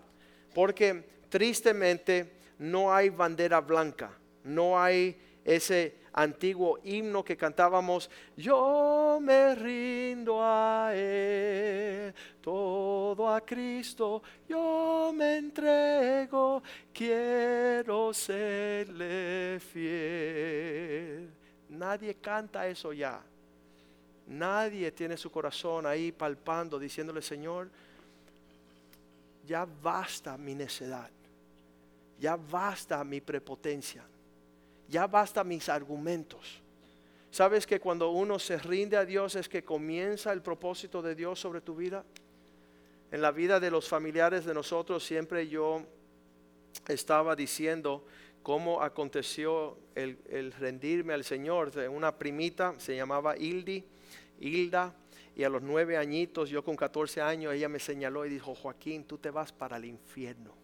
Porque 0.53 1.03
tristemente 1.29 2.37
no 2.59 2.93
hay 2.93 3.09
bandera 3.09 3.59
blanca, 3.59 4.11
no 4.43 4.79
hay 4.79 5.19
ese 5.43 5.95
antiguo 6.17 6.79
himno 6.83 7.23
que 7.23 7.37
cantábamos, 7.37 8.09
yo 8.35 9.19
me 9.21 9.53
rindo 9.53 10.39
a 10.41 10.91
Él, 10.95 12.11
todo 12.41 13.29
a 13.29 13.41
Cristo, 13.41 14.23
yo 14.49 15.13
me 15.15 15.37
entrego, 15.37 16.63
quiero 16.91 18.11
serle 18.15 19.59
fiel. 19.59 21.29
Nadie 21.69 22.15
canta 22.15 22.67
eso 22.67 22.91
ya. 22.93 23.21
Nadie 24.25 24.91
tiene 24.91 25.17
su 25.17 25.29
corazón 25.29 25.85
ahí 25.85 26.11
palpando, 26.11 26.79
diciéndole, 26.79 27.21
Señor, 27.21 27.69
ya 29.45 29.65
basta 29.65 30.35
mi 30.35 30.55
necedad, 30.55 31.11
ya 32.19 32.35
basta 32.35 33.03
mi 33.03 33.21
prepotencia 33.21 34.03
ya 34.89 35.07
basta 35.07 35.43
mis 35.43 35.69
argumentos. 35.69 36.61
¿Sabes 37.31 37.67
que 37.67 37.79
cuando 37.79 38.09
uno 38.09 38.39
se 38.39 38.57
rinde 38.57 38.97
a 38.97 39.05
Dios 39.05 39.35
es 39.35 39.49
que 39.49 39.63
comienza 39.63 40.31
el 40.31 40.41
propósito 40.41 41.01
de 41.01 41.13
Dios 41.13 41.39
sobre 41.39 41.61
tu 41.61 41.75
vida? 41.75 42.03
En 43.11 43.21
la 43.21 43.31
vida 43.31 43.59
de 43.59 43.69
los 43.69 43.87
familiares 43.87 44.45
de 44.45 44.53
nosotros 44.53 45.03
siempre 45.03 45.47
yo 45.47 45.83
estaba 46.87 47.35
diciendo 47.35 48.05
cómo 48.43 48.81
aconteció 48.81 49.77
el, 49.93 50.51
rendirme 50.53 51.13
al 51.13 51.23
Señor. 51.23 51.71
Una 51.89 52.17
primita 52.17 52.75
se 52.77 52.95
llamaba 52.95 53.37
Hildi, 53.37 53.83
Hilda, 54.39 54.95
y 55.35 55.43
a 55.43 55.49
los 55.49 55.61
nueve 55.61 55.97
añitos, 55.97 56.49
yo 56.49 56.63
con 56.63 56.75
14 56.75 57.21
años, 57.21 57.53
ella 57.53 57.69
me 57.69 57.79
señaló 57.79 58.25
y 58.25 58.29
dijo, 58.29 58.55
Joaquín, 58.55 59.03
tú 59.03 59.19
te 59.19 59.29
vas 59.29 59.51
para 59.51 59.77
el 59.77 59.85
infierno. 59.85 60.55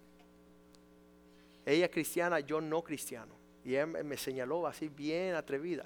Ella 1.64 1.92
cristiana, 1.92 2.40
yo 2.40 2.60
no 2.60 2.84
cristiano. 2.84 3.43
Y 3.66 3.76
él 3.76 3.88
me 3.88 4.18
señaló 4.18 4.68
así 4.68 4.90
bien 4.90 5.36
atrevida. 5.36 5.86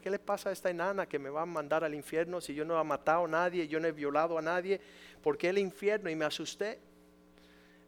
¿Qué 0.00 0.10
le 0.10 0.18
pasa 0.18 0.48
a 0.48 0.52
esta 0.52 0.70
enana 0.70 1.06
que 1.06 1.18
me 1.18 1.28
va 1.28 1.42
a 1.42 1.46
mandar 1.46 1.84
al 1.84 1.94
infierno 1.94 2.40
si 2.40 2.54
yo 2.54 2.64
no 2.64 2.80
he 2.80 2.84
matado 2.84 3.24
a 3.24 3.28
nadie, 3.28 3.68
yo 3.68 3.78
no 3.80 3.88
he 3.88 3.92
violado 3.92 4.38
a 4.38 4.42
nadie? 4.42 4.80
¿Por 5.22 5.36
qué 5.36 5.48
el 5.50 5.58
infierno? 5.58 6.08
Y 6.08 6.16
me 6.16 6.24
asusté. 6.24 6.78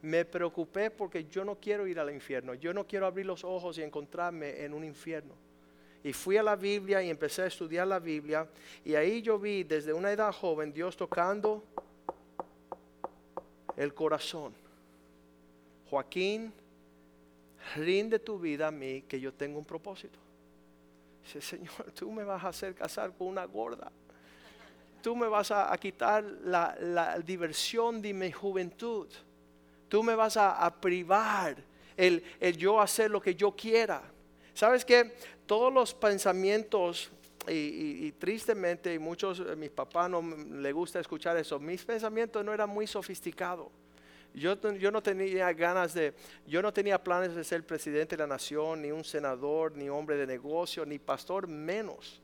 Me 0.03 0.25
preocupé 0.25 0.91
porque 0.91 1.25
yo 1.25 1.45
no 1.45 1.55
quiero 1.55 1.87
ir 1.87 1.99
al 1.99 2.13
infierno. 2.13 2.55
Yo 2.55 2.75
no 2.75 2.87
quiero 2.87 3.07
abrir 3.07 3.25
los 3.25 3.43
ojos 3.43 3.79
y 3.79 3.83
encontrarme 3.83 4.63
en 4.65 4.75
un 4.75 4.85
infierno. 4.85 5.35
Y 6.03 6.13
fui 6.13 6.37
a 6.37 6.43
la 6.43 6.57
Biblia 6.57 7.03
y 7.03 7.09
empecé 7.09 7.43
a 7.43 7.47
estudiar 7.47 7.87
la 7.87 7.99
Biblia. 7.99 8.47
Y 8.85 8.95
ahí 8.95 9.23
yo 9.23 9.39
vi 9.39 9.65
desde 9.65 9.95
una 9.95 10.13
edad 10.13 10.33
joven 10.33 10.73
Dios 10.75 10.97
tocando 10.97 11.65
el 13.77 13.95
corazón. 13.95 14.53
Joaquín, 15.89 16.53
rinde 17.77 18.19
tu 18.19 18.39
vida 18.39 18.69
a 18.69 18.71
mí 18.71 19.03
que 19.03 19.21
yo 19.21 19.33
tengo 19.33 19.59
un 19.59 19.65
propósito. 19.65 20.19
Dice, 21.25 21.41
Señor, 21.41 21.93
tú 21.95 22.11
me 22.11 22.25
vas 22.25 22.45
a 22.45 22.49
hacer 22.49 22.75
casar 22.75 23.13
con 23.17 23.29
una 23.29 23.45
gorda. 23.45 23.91
Tú 25.03 25.15
me 25.15 25.29
vas 25.29 25.51
a, 25.51 25.77
quitar 25.79 26.25
la, 26.45 27.19
diversión 27.25 28.01
de 28.01 28.15
mi 28.15 28.33
juventud. 28.33 29.07
Tú 29.89 30.03
me 30.03 30.15
vas 30.15 30.37
a, 30.37 30.75
privar 30.81 31.57
el, 31.97 32.23
yo 32.57 32.81
hacer 32.81 33.11
lo 33.11 33.21
que 33.21 33.35
yo 33.35 33.53
quiera. 33.53 34.03
¿Sabes 34.55 34.85
qué? 34.85 35.15
Todos 35.47 35.73
los 35.73 35.93
pensamientos 35.93 37.11
y, 37.47 38.13
tristemente, 38.13 38.95
y 38.95 38.99
muchos, 38.99 39.41
eh, 39.41 39.55
mis 39.57 39.71
papás 39.71 40.09
no 40.09 40.23
le 40.23 40.73
gusta 40.73 41.01
escuchar 41.01 41.37
eso, 41.37 41.59
mis 41.59 41.85
pensamientos 41.85 42.43
no 42.43 42.55
eran 42.55 42.71
muy 42.71 42.87
sofisticados. 42.87 43.69
Yo, 44.35 44.57
no 44.91 45.01
tenía 45.01 45.53
ganas 45.53 45.95
de, 45.95 46.13
yo 46.45 46.61
no 46.61 46.73
tenía 46.73 47.03
planes 47.03 47.37
de 47.37 47.45
ser 47.45 47.65
presidente 47.65 48.17
de 48.17 48.23
la 48.25 48.27
nación, 48.27 48.83
ni 48.83 48.91
un 48.91 49.05
senador, 49.05 49.77
ni 49.77 49.89
hombre 49.89 50.17
de 50.17 50.27
negocio, 50.27 50.85
ni 50.85 50.99
pastor 50.99 51.47
menos. 51.47 52.21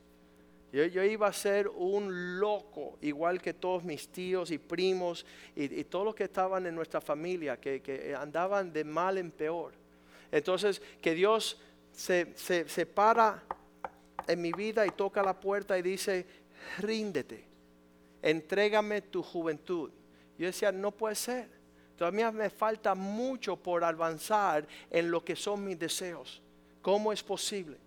Yo, 0.73 0.83
iba 1.03 1.27
a 1.27 1.33
ser 1.33 1.69
un 1.69 2.37
loco, 2.37 2.97
igual 3.01 3.41
que 3.41 3.53
todos 3.53 3.85
mis 3.85 4.09
tíos 4.09 4.51
y 4.51 4.57
primos 4.57 5.25
y, 5.55 5.85
todos 5.85 6.03
los 6.03 6.15
que 6.15 6.25
estaban 6.25 6.65
en 6.65 6.75
nuestra 6.75 6.99
familia, 6.99 7.57
que, 7.57 8.13
andaban 8.17 8.73
de 8.73 8.83
mal 8.83 9.17
en 9.17 9.31
peor. 9.31 9.73
Entonces, 10.33 10.81
que 11.01 11.13
Dios 11.13 11.61
se, 11.93 12.33
se, 12.35 12.67
se 12.67 12.85
para 12.85 13.41
en 14.27 14.41
mi 14.41 14.51
vida 14.51 14.85
y 14.85 14.91
toca 14.91 15.23
la 15.23 15.39
puerta 15.39 15.77
y 15.77 15.81
dice, 15.81 16.25
ríndete, 16.79 17.45
entrégame 18.21 19.01
tu 19.01 19.23
juventud. 19.23 19.91
Yo 20.37 20.47
decía, 20.47 20.73
no 20.73 20.91
puede 20.91 21.15
ser. 21.15 21.60
Todavía 22.01 22.31
me 22.31 22.49
falta 22.49 22.95
mucho 22.95 23.55
por 23.55 23.83
avanzar 23.83 24.67
en 24.89 25.11
lo 25.11 25.23
que 25.23 25.35
son 25.35 25.63
mis 25.63 25.77
deseos. 25.77 26.41
¿Cómo 26.81 27.13
es 27.13 27.21
posible? 27.21 27.77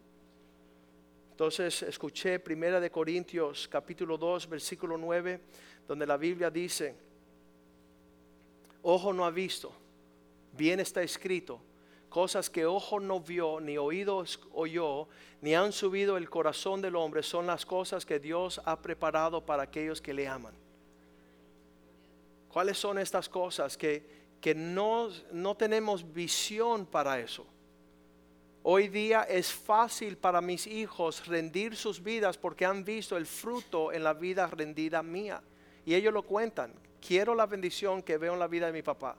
Entonces 1.33 1.83
escuché 1.83 2.39
Primera 2.39 2.79
de 2.79 2.93
Corintios 2.93 3.67
capítulo 3.67 4.17
2 4.17 4.49
versículo 4.49 4.97
9 4.97 5.41
donde 5.89 6.07
la 6.07 6.17
Biblia 6.17 6.49
dice, 6.49 6.95
ojo 8.83 9.13
no 9.13 9.25
ha 9.25 9.33
visto, 9.33 9.73
bien 10.53 10.79
está 10.79 11.03
escrito, 11.03 11.61
cosas 12.09 12.49
que 12.49 12.67
ojo 12.67 13.01
no 13.01 13.19
vio, 13.19 13.59
ni 13.59 13.77
oído 13.79 14.25
oyó, 14.53 15.09
ni 15.41 15.57
han 15.57 15.73
subido 15.73 16.17
el 16.17 16.31
corazón 16.31 16.81
del 16.81 16.95
hombre, 16.95 17.25
son 17.25 17.49
las 17.49 17.67
cosas 17.67 18.07
que 18.07 18.21
Dios 18.21 18.61
ha 18.65 18.81
preparado 18.81 19.45
para 19.45 19.65
aquellos 19.65 20.01
que 20.01 20.15
le 20.15 20.29
aman. 20.29 20.55
¿Cuáles 22.55 22.79
son 22.79 22.99
estas 22.99 23.29
cosas 23.29 23.77
que, 23.77 24.07
que 24.41 24.55
no, 24.55 25.09
no 25.33 25.57
tenemos 25.57 26.13
visión 26.13 26.87
para 26.87 27.19
eso? 27.19 27.45
Hoy 28.63 28.87
día 28.87 29.23
es 29.25 29.53
fácil 29.53 30.17
para 30.17 30.41
mis 30.41 30.69
hijos 30.69 31.27
rendir 31.27 31.75
sus 31.75 32.01
vidas 32.01 32.39
porque 32.39 32.65
han 32.65 32.85
visto 32.85 33.17
el 33.17 33.27
fruto 33.27 33.91
en 33.91 34.05
la 34.05 34.13
vida 34.13 34.47
rendida 34.47 35.03
mía. 35.03 35.43
Y 35.85 35.97
ellos 35.97 36.15
lo 36.15 36.23
cuentan. 36.23 36.73
Quiero 37.05 37.35
la 37.35 37.47
bendición 37.47 38.05
que 38.05 38.19
veo 38.19 38.35
en 38.35 38.39
la 38.39 38.47
vida 38.47 38.67
de 38.67 38.73
mi 38.73 38.83
papá. 38.83 39.17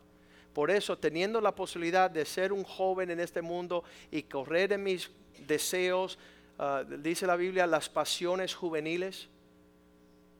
Por 0.54 0.72
eso, 0.72 0.98
teniendo 0.98 1.42
la 1.42 1.54
posibilidad 1.54 2.10
de 2.10 2.24
ser 2.24 2.54
un 2.54 2.64
joven 2.64 3.12
en 3.12 3.20
este 3.20 3.42
mundo 3.42 3.84
y 4.12 4.24
correr 4.24 4.72
en 4.72 4.84
mis 4.84 5.12
deseos, 5.46 6.18
ah, 6.58 6.86
dice 6.88 7.28
la 7.28 7.36
Biblia, 7.36 7.68
las 7.68 7.90
pasiones 7.90 8.56
juveniles, 8.56 9.28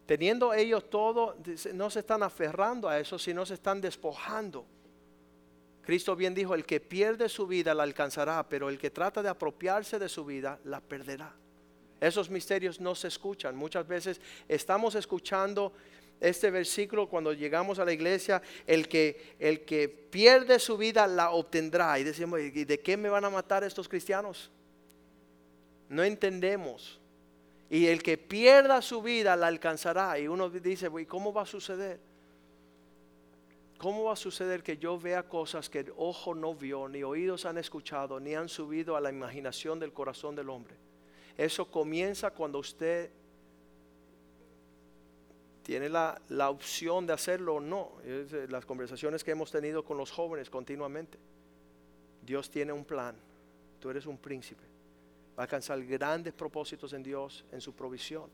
teniendo 0.06 0.54
ellos 0.54 0.90
todo, 0.90 1.36
no 1.74 1.90
se 1.90 2.00
están 2.00 2.24
aferrando 2.24 2.88
a 2.88 3.00
eso, 3.00 3.18
sino 3.18 3.46
se 3.46 3.56
están 3.56 3.82
despojando. 3.82 4.66
Cristo 5.82 6.16
bien 6.16 6.34
dijo, 6.34 6.56
el 6.56 6.66
que 6.66 6.80
pierde 6.80 7.30
su 7.30 7.46
vida 7.46 7.74
la 7.74 7.84
alcanzará, 7.84 8.48
pero 8.48 8.70
el 8.70 8.80
que 8.80 8.90
trata 8.90 9.22
de 9.22 9.30
apropiarse 9.30 10.00
de 10.00 10.10
su 10.10 10.26
vida 10.26 10.60
la 10.64 10.82
perderá. 10.82 11.36
Esos 12.02 12.30
misterios 12.30 12.82
no 12.82 12.96
se 12.96 13.08
escuchan. 13.08 13.56
Muchas 13.56 13.88
veces 13.88 14.20
estamos 14.48 14.96
escuchando 14.96 15.74
este 16.20 16.50
versículo 16.50 17.08
cuando 17.08 17.34
llegamos 17.34 17.80
a 17.80 17.86
la 17.86 17.94
iglesia, 17.94 18.42
el 18.66 18.88
que, 18.88 19.36
el 19.40 19.64
que 19.66 19.88
pierde 19.88 20.60
su 20.60 20.78
vida 20.78 21.08
la 21.08 21.32
obtendrá. 21.32 22.00
Y 22.00 22.04
decimos, 22.04 22.40
¿y 22.40 22.66
de 22.66 22.80
qué 22.80 22.98
me 22.98 23.10
van 23.10 23.26
a 23.26 23.30
matar 23.30 23.64
estos 23.64 23.88
cristianos? 23.88 24.50
No 25.90 26.04
entendemos. 26.04 27.00
Y 27.70 27.88
el 27.88 28.04
que 28.04 28.18
pierda 28.18 28.82
su 28.82 29.02
vida 29.02 29.36
la 29.36 29.48
alcanzará. 29.48 30.20
Y 30.20 30.28
uno 30.28 30.50
dice, 30.50 30.90
¿y 31.00 31.06
cómo 31.06 31.34
va 31.34 31.44
a 31.44 31.46
suceder? 31.46 32.00
¿Cómo 33.78 34.06
va 34.06 34.14
a 34.14 34.18
suceder 34.18 34.64
que 34.64 34.78
yo 34.78 35.00
vea 35.00 35.24
cosas 35.24 35.70
que 35.70 35.80
el 35.80 35.94
ojo 35.98 36.34
no 36.34 36.56
vio, 36.56 36.88
ni 36.88 37.04
oídos 37.04 37.46
han 37.46 37.58
escuchado, 37.58 38.20
ni 38.20 38.34
han 38.34 38.48
subido 38.48 38.96
a 38.96 39.02
la 39.02 39.10
imaginación 39.10 39.80
del 39.80 39.92
corazón 39.92 40.36
del 40.36 40.50
hombre? 40.50 40.76
Eso 41.38 41.70
comienza 41.70 42.32
cuando 42.32 42.60
usted 42.60 43.12
tiene 45.64 45.90
la, 45.90 46.22
opción 46.50 47.08
de 47.08 47.14
hacerlo 47.14 47.56
o 47.56 47.60
no. 47.60 47.94
las 48.50 48.66
conversaciones 48.66 49.24
que 49.24 49.32
hemos 49.32 49.52
tenido 49.52 49.84
con 49.84 49.98
los 49.98 50.12
jóvenes 50.12 50.50
continuamente. 50.50 51.18
Dios 52.26 52.50
tiene 52.50 52.72
un 52.72 52.86
plan. 52.86 53.16
Tú 53.80 53.90
eres 53.90 54.06
un 54.06 54.18
príncipe. 54.18 54.64
Alcanzar 55.38 55.84
grandes 55.86 56.34
propósitos 56.34 56.94
en 56.94 57.04
Dios, 57.04 57.46
en 57.52 57.62
su 57.62 57.74
provisión. 57.74 58.30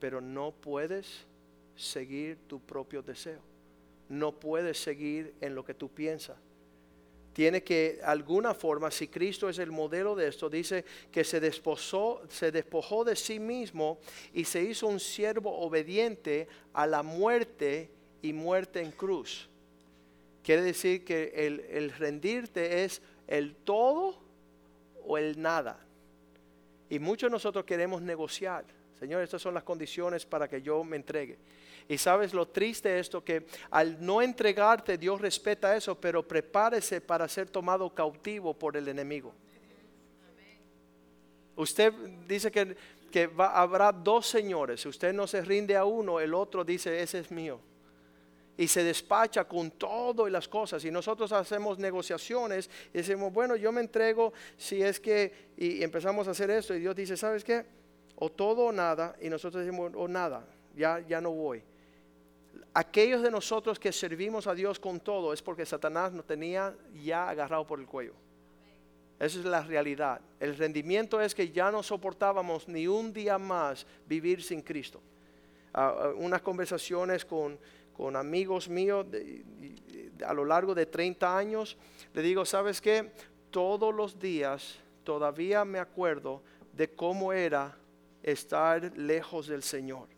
Pero 0.00 0.20
no 0.20 0.52
puedes 0.52 1.26
seguir 1.74 2.38
tu 2.46 2.60
propio 2.60 3.02
deseo 3.02 3.40
no 4.08 4.32
puedes 4.32 4.78
seguir 4.78 5.34
en 5.40 5.54
lo 5.54 5.64
que 5.64 5.74
tú 5.74 5.88
piensas. 5.88 6.36
Tiene 7.32 7.62
que, 7.62 8.00
alguna 8.02 8.52
forma, 8.52 8.90
si 8.90 9.06
Cristo 9.06 9.48
es 9.48 9.58
el 9.58 9.70
modelo 9.70 10.16
de 10.16 10.26
esto, 10.26 10.50
dice 10.50 10.84
que 11.12 11.22
se 11.22 11.38
desposó, 11.38 12.22
se 12.28 12.50
despojó 12.50 13.04
de 13.04 13.14
sí 13.14 13.38
mismo 13.38 13.98
y 14.32 14.44
se 14.44 14.62
hizo 14.62 14.88
un 14.88 14.98
siervo 14.98 15.56
obediente 15.60 16.48
a 16.72 16.86
la 16.86 17.02
muerte 17.02 17.90
y 18.22 18.32
muerte 18.32 18.80
en 18.80 18.90
cruz. 18.90 19.48
Quiere 20.42 20.62
decir 20.62 21.04
que 21.04 21.32
el 21.70 21.92
rendirte 21.92 22.84
es 22.84 23.02
el 23.28 23.54
todo 23.54 24.18
o 25.04 25.16
el 25.16 25.40
nada. 25.40 25.86
Y 26.90 26.98
muchos 26.98 27.28
de 27.28 27.32
nosotros 27.32 27.64
queremos 27.64 28.02
negociar. 28.02 28.64
Señor, 28.98 29.22
estas 29.22 29.40
son 29.40 29.54
las 29.54 29.62
condiciones 29.62 30.26
para 30.26 30.48
que 30.48 30.60
yo 30.60 30.82
me 30.82 30.96
entregue. 30.96 31.38
Y 31.88 31.96
sabes 31.98 32.34
lo 32.34 32.48
triste 32.48 32.90
de 32.90 32.98
esto, 32.98 33.24
que 33.24 33.46
al 33.70 34.04
no 34.04 34.20
entregarte 34.20 34.98
Dios 34.98 35.20
respeta 35.20 35.76
eso, 35.76 35.98
pero 35.98 36.26
prepárese 36.26 37.00
para 37.00 37.28
ser 37.28 37.48
tomado 37.48 37.94
cautivo 37.94 38.52
por 38.52 38.76
el 38.76 38.88
enemigo. 38.88 39.32
Usted 41.56 41.92
dice 42.26 42.50
que, 42.50 42.76
que 43.10 43.30
habrá 43.38 43.90
dos 43.92 44.26
señores, 44.26 44.82
si 44.82 44.88
usted 44.88 45.12
no 45.12 45.26
se 45.26 45.40
rinde 45.42 45.76
a 45.76 45.84
uno, 45.84 46.20
el 46.20 46.34
otro 46.34 46.64
dice, 46.64 47.00
ese 47.00 47.20
es 47.20 47.30
mío. 47.30 47.60
Y 48.58 48.68
se 48.68 48.84
despacha 48.84 49.44
con 49.44 49.70
todo 49.70 50.28
y 50.28 50.30
las 50.30 50.46
cosas. 50.46 50.84
Y 50.84 50.90
nosotros 50.90 51.32
hacemos 51.32 51.78
negociaciones 51.78 52.68
y 52.92 52.98
decimos, 52.98 53.32
bueno, 53.32 53.56
yo 53.56 53.72
me 53.72 53.80
entrego 53.80 54.34
si 54.58 54.82
es 54.82 55.00
que, 55.00 55.52
y 55.56 55.82
empezamos 55.82 56.28
a 56.28 56.32
hacer 56.32 56.50
esto. 56.50 56.74
Y 56.74 56.80
Dios 56.80 56.94
dice, 56.94 57.16
¿sabes 57.16 57.42
qué? 57.42 57.64
O 58.16 58.28
todo 58.28 58.66
o 58.66 58.72
nada. 58.72 59.16
Y 59.22 59.30
nosotros 59.30 59.64
decimos, 59.64 59.92
o 59.94 60.06
nada, 60.06 60.44
ya, 60.76 61.00
ya 61.00 61.22
no 61.22 61.30
voy 61.30 61.62
aquellos 62.74 63.22
de 63.22 63.30
nosotros 63.30 63.78
que 63.78 63.90
servimos 63.90 64.46
a 64.46 64.54
Dios 64.54 64.78
con 64.78 65.00
todo 65.00 65.32
es 65.32 65.42
porque 65.42 65.66
Satanás 65.66 66.12
nos 66.12 66.26
tenía 66.26 66.74
ya 67.02 67.28
agarrado 67.28 67.66
por 67.66 67.80
el 67.80 67.86
cuello. 67.86 68.14
Esa 69.18 69.40
es 69.40 69.44
la 69.44 69.62
realidad. 69.62 70.20
El 70.38 70.56
rendimiento 70.56 71.20
es 71.20 71.34
que 71.34 71.50
ya 71.50 71.72
no 71.72 71.82
soportábamos 71.82 72.68
ni 72.68 72.86
un 72.86 73.12
día 73.12 73.36
más 73.36 73.84
vivir 74.06 74.42
sin 74.42 74.62
Cristo. 74.62 75.00
Ah, 75.74 75.92
ah, 75.98 76.12
unas 76.16 76.40
conversaciones 76.40 77.24
con, 77.24 77.58
amigos 78.16 78.68
míos 78.68 79.06
a 80.26 80.32
lo 80.32 80.44
largo 80.44 80.74
de 80.74 80.86
30 80.86 81.36
años, 81.36 81.76
le 82.14 82.22
digo, 82.22 82.44
¿sabes 82.44 82.80
qué? 82.80 83.10
Todos 83.50 83.94
los 83.94 84.18
días 84.18 84.78
todavía 85.04 85.64
me 85.64 85.78
acuerdo 85.78 86.42
de 86.72 86.88
cómo 86.88 87.32
era 87.32 87.76
estar 88.22 88.96
lejos 88.96 89.46
del 89.46 89.62
Señor. 89.62 90.08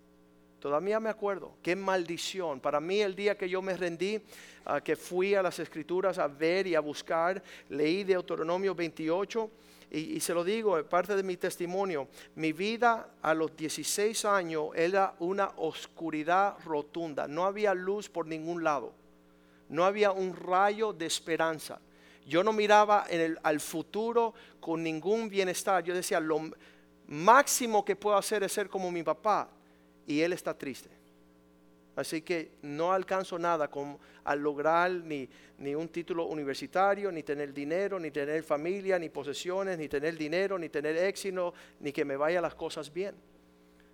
Todavía 0.59 1.01
me 1.01 1.09
acuerdo, 1.09 1.55
qué 1.63 1.75
maldición. 1.75 2.61
Para 2.61 2.81
mí 2.81 3.01
el 3.01 3.17
día 3.17 3.37
que 3.37 3.49
yo 3.49 3.63
me 3.63 3.77
rendí, 3.77 4.21
ah, 4.67 4.81
que 4.81 4.95
fui 4.95 5.35
a 5.35 5.43
las 5.43 5.59
escrituras 5.59 6.19
a 6.19 6.29
ver 6.29 6.67
y 6.67 6.75
a 6.75 6.81
buscar, 6.81 7.43
leí 7.71 8.05
Deuteronomio 8.05 8.75
28 8.75 9.51
y, 9.91 10.21
se 10.21 10.35
lo 10.35 10.45
digo, 10.45 10.83
parte 10.85 11.17
de 11.17 11.23
mi 11.25 11.37
testimonio, 11.37 12.09
mi 12.37 12.53
vida 12.53 13.09
a 13.23 13.35
los 13.35 13.57
16 13.57 14.25
años 14.25 14.69
era 14.77 15.15
una 15.19 15.51
oscuridad 15.57 16.57
rotunda, 16.65 17.27
no 17.27 17.45
había 17.45 17.75
luz 17.75 18.09
por 18.09 18.27
ningún 18.27 18.63
lado, 18.63 18.93
no 19.69 19.85
había 19.85 20.13
un 20.13 20.37
rayo 20.37 20.93
de 20.93 21.07
esperanza. 21.07 21.81
Yo 22.25 22.45
no 22.45 22.53
miraba 22.53 23.07
en 23.09 23.21
el, 23.21 23.39
al 23.43 23.59
futuro 23.59 24.35
con 24.61 24.83
ningún 24.83 25.29
bienestar. 25.29 25.83
Yo 25.83 25.95
decía, 25.95 26.21
lo 26.21 26.51
máximo 27.09 27.85
que 27.85 27.97
puedo 27.97 28.17
hacer 28.17 28.45
es 28.45 28.53
ser 28.53 28.69
como 28.69 28.93
mi 28.93 29.03
papá 29.03 29.49
y 30.07 30.21
él 30.21 30.33
está 30.33 30.57
triste. 30.57 31.00
Así 32.01 32.23
que 32.23 32.53
no 32.63 32.93
alcanzo 32.93 33.39
nada 33.39 33.69
con, 33.69 33.99
al 34.25 34.41
lograr 34.41 34.91
ni, 34.91 35.29
ni 35.59 35.75
un 35.75 35.89
título 35.89 36.25
universitario, 36.25 37.13
ni 37.13 37.23
tener 37.23 37.53
dinero, 37.53 38.01
ni 38.01 38.11
tener 38.11 38.43
familia, 38.43 38.99
ni 38.99 39.11
posesiones, 39.11 39.77
ni 39.77 39.87
tener 39.87 40.17
dinero, 40.17 40.59
ni 40.59 40.71
tener 40.71 40.97
éxito, 40.97 41.53
ni 41.79 41.93
que 41.93 42.07
me 42.07 42.17
vayan 42.17 42.43
las 42.43 42.55
cosas 42.55 42.91
bien. 42.91 43.15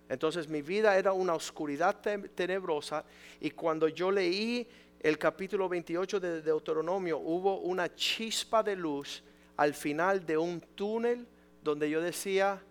Entonces 0.07 0.47
mi 0.47 0.61
vida 0.61 0.97
era 0.97 1.11
una 1.11 1.33
oscuridad 1.33 1.97
tenebrosa 2.33 3.03
y 3.41 3.51
cuando 3.51 3.89
yo 3.89 4.09
leí 4.09 4.65
el 5.01 5.17
capítulo 5.17 5.67
28 5.67 6.21
de 6.21 6.41
Deuteronomio 6.41 7.17
hubo 7.17 7.59
una 7.59 7.93
chispa 7.93 8.63
de 8.63 8.77
luz 8.77 9.21
al 9.57 9.73
final 9.73 10.25
de 10.25 10.37
un 10.37 10.61
túnel 10.61 11.27
donde 11.61 11.89
yo 11.89 12.01
decía, 12.01 12.63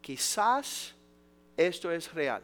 quizás 0.00 0.94
esto 1.54 1.92
es 1.92 2.14
real. 2.14 2.42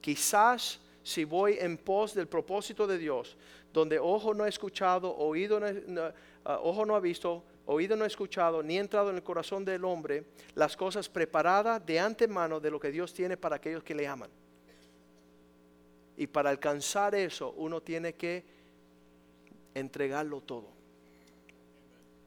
Quizás 0.00 0.80
si 1.04 1.24
voy 1.24 1.58
en 1.60 1.76
pos 1.76 2.14
del 2.14 2.26
propósito 2.26 2.86
de 2.86 2.96
Dios, 2.96 3.36
donde 3.72 3.98
ojo 3.98 4.32
no 4.32 4.44
ha 4.44 4.48
escuchado, 4.48 5.14
oído 5.14 5.60
no, 5.60 6.02
ah, 6.46 6.58
ojo 6.62 6.86
no 6.86 6.96
ha 6.96 7.00
visto, 7.00 7.44
oído 7.66 7.94
no 7.94 8.04
ha 8.04 8.06
escuchado, 8.06 8.62
ni 8.62 8.78
ha 8.78 8.80
entrado 8.80 9.10
en 9.10 9.16
el 9.16 9.22
corazón 9.22 9.66
del 9.66 9.84
hombre 9.84 10.24
las 10.54 10.74
cosas 10.76 11.10
preparadas 11.10 11.84
de 11.84 12.00
antemano 12.00 12.58
de 12.58 12.70
lo 12.70 12.80
que 12.80 12.90
Dios 12.90 13.12
tiene 13.12 13.36
para 13.36 13.56
aquellos 13.56 13.84
que 13.84 13.94
le 13.94 14.08
aman. 14.08 14.30
Y 16.16 16.26
para 16.26 16.48
alcanzar 16.48 17.14
eso 17.14 17.52
uno 17.58 17.82
tiene 17.82 18.14
que 18.14 18.42
entregarlo 19.74 20.40
todo. 20.40 20.68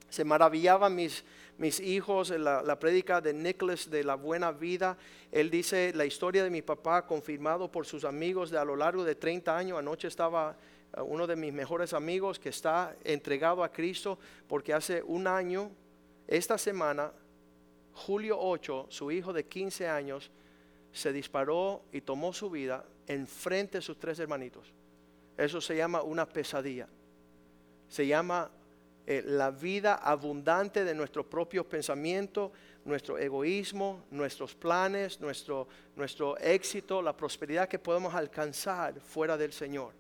Se 0.10 0.24
maravillaban 0.24 0.94
mis, 0.94 1.24
mis 1.58 1.80
hijos 1.80 2.30
la, 2.30 2.62
la 2.62 3.22
de 3.22 3.34
Nicholas 3.34 3.90
de 3.90 4.04
la 4.04 4.16
buena 4.16 4.52
vida. 4.52 4.98
Él 5.32 5.50
dice 5.50 5.92
la 5.96 6.06
historia 6.06 6.44
de 6.44 6.50
mi 6.50 6.62
papá 6.62 7.06
confirmado 7.06 7.72
por 7.72 7.86
sus 7.86 8.04
amigos 8.04 8.50
de 8.50 8.58
a 8.58 8.66
lo 8.66 8.76
largo 8.76 9.04
de 9.04 9.16
30 9.16 9.58
años. 9.58 9.80
Anoche 9.80 10.08
estaba 10.08 10.56
uh, 10.98 11.02
uno 11.04 11.26
de 11.26 11.36
mis 11.36 11.54
mejores 11.54 11.94
amigos 11.94 12.40
que 12.40 12.50
está 12.50 12.96
entregado 13.04 13.64
a 13.64 13.72
Cristo 13.72 14.20
porque 14.48 14.74
hace 14.74 15.02
un 15.04 15.28
año, 15.28 15.72
esta 16.28 16.58
semana, 16.58 17.12
julio 17.94 18.38
8, 18.40 18.88
su 18.90 19.12
hijo 19.12 19.34
de 19.34 19.46
15 19.46 19.88
años 19.88 20.30
se 20.92 21.12
disparó 21.12 21.84
y 21.92 22.02
tomó 22.02 22.34
su 22.34 22.50
vida 22.50 22.86
en 23.08 23.28
frente 23.28 23.80
de 23.80 23.82
sus 23.82 23.98
tres 24.00 24.20
hermanitos. 24.20 24.74
Eso 25.38 25.62
se 25.62 25.76
llama 25.76 26.02
una 26.02 26.26
pesadilla. 26.28 26.88
Se 27.88 28.06
llama 28.06 28.52
eh, 29.10 29.24
la 29.26 29.52
vida 29.52 29.96
abundante 29.96 30.84
de 30.84 30.94
nuestros 30.94 31.26
propios 31.28 31.66
pensamientos, 31.66 32.52
nuestro 32.84 33.18
egoísmo, 33.18 34.04
nuestros 34.12 34.54
planes, 34.54 35.22
nuestro, 35.22 35.70
nuestro 35.96 36.38
éxito, 36.40 37.02
la 37.02 37.16
prosperidad 37.16 37.70
que 37.70 37.80
podemos 37.80 38.14
alcanzar 38.14 39.00
fuera 39.00 39.38
del 39.38 39.54
Señor. 39.54 39.94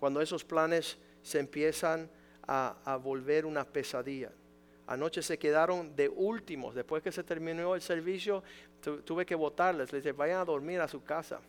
Cuando 0.00 0.20
esos 0.20 0.44
planes 0.44 0.98
se 1.22 1.38
empiezan 1.38 2.10
a, 2.48 2.98
volver 3.00 3.46
una 3.46 3.64
pesadilla. 3.64 4.32
Anoche 4.88 5.22
se 5.22 5.38
quedaron 5.38 5.94
de 5.94 6.08
últimos, 6.08 6.74
después 6.74 7.00
que 7.00 7.12
se 7.12 7.22
terminó 7.22 7.76
el 7.76 7.80
servicio, 7.80 8.42
tuve 9.04 9.24
que 9.24 9.36
votarles, 9.36 9.92
les 9.92 10.02
dije, 10.02 10.10
vayan 10.10 10.40
a 10.40 10.44
dormir 10.44 10.80
a 10.80 10.88
su 10.88 11.04
casa, 11.04 11.40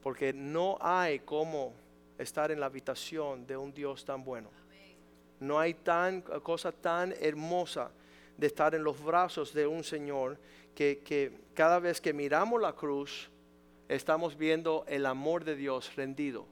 porque 0.00 0.32
no 0.32 0.78
hay 0.80 1.18
como 1.18 1.74
estar 2.18 2.52
en 2.52 2.60
la 2.60 2.66
habitación 2.66 3.44
de 3.48 3.56
un 3.56 3.74
Dios 3.74 4.04
tan 4.04 4.22
bueno. 4.22 4.61
No 5.42 5.58
hay 5.58 5.74
tan, 5.74 6.22
cosa 6.22 6.70
tan 6.70 7.12
hermosa 7.20 7.90
de 8.36 8.46
estar 8.46 8.76
en 8.76 8.84
los 8.84 9.02
brazos 9.02 9.52
de 9.52 9.66
un 9.66 9.82
Señor 9.82 10.38
que, 10.72 11.00
que 11.04 11.32
cada 11.52 11.80
vez 11.80 12.00
que 12.00 12.12
miramos 12.12 12.62
la 12.62 12.74
cruz 12.74 13.28
estamos 13.88 14.38
viendo 14.38 14.84
el 14.86 15.04
amor 15.04 15.44
de 15.44 15.56
Dios 15.56 15.96
rendido. 15.96 16.46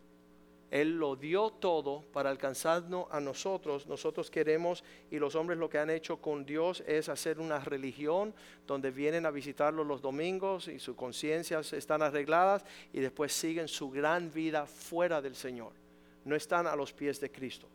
Él 0.73 0.99
lo 0.99 1.15
dio 1.15 1.51
todo 1.51 2.03
para 2.13 2.31
alcanzarnos 2.31 3.07
a 3.13 3.21
nosotros. 3.21 3.87
Nosotros 3.87 4.29
queremos, 4.29 4.83
y 5.09 5.21
los 5.21 5.37
hombres 5.37 5.61
lo 5.61 5.71
que 5.71 5.79
han 5.79 5.91
hecho 5.91 6.17
con 6.17 6.45
Dios 6.45 6.83
es 6.85 7.09
hacer 7.09 7.39
una 7.39 7.61
religión 7.61 8.35
donde 8.67 8.91
vienen 8.91 9.25
a 9.25 9.31
visitarlo 9.31 9.85
los 9.85 10.03
domingos 10.03 10.67
y 10.67 10.81
sus 10.81 10.97
conciencias 10.97 11.73
están 11.73 12.03
arregladas 12.03 12.65
y 12.93 12.99
después 12.99 13.33
siguen 13.33 13.69
su 13.69 13.89
gran 13.89 14.33
vida 14.33 14.67
fuera 14.67 15.23
del 15.23 15.37
Señor. 15.37 15.75
No 16.25 16.35
están 16.35 16.67
a 16.67 16.75
los 16.75 16.93
pies 16.93 17.21
de 17.21 17.31
Cristo. 17.31 17.69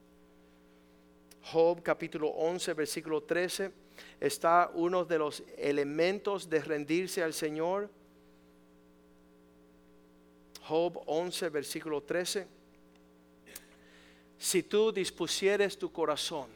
Job 1.51 1.83
capítulo 1.83 2.29
11, 2.29 2.73
versículo 2.73 3.21
13, 3.21 3.71
está 4.19 4.71
uno 4.73 5.05
de 5.05 5.19
los 5.19 5.43
elementos 5.57 6.49
de 6.49 6.59
rendirse 6.59 7.21
al 7.21 7.35
Señor. 7.35 7.87
Job 10.67 11.03
11, 11.05 11.49
versículo 11.49 12.01
13. 12.01 12.47
Si 14.39 14.63
tú 14.63 14.91
dispusieres 14.91 15.77
tu 15.77 15.91
corazón, 15.91 16.47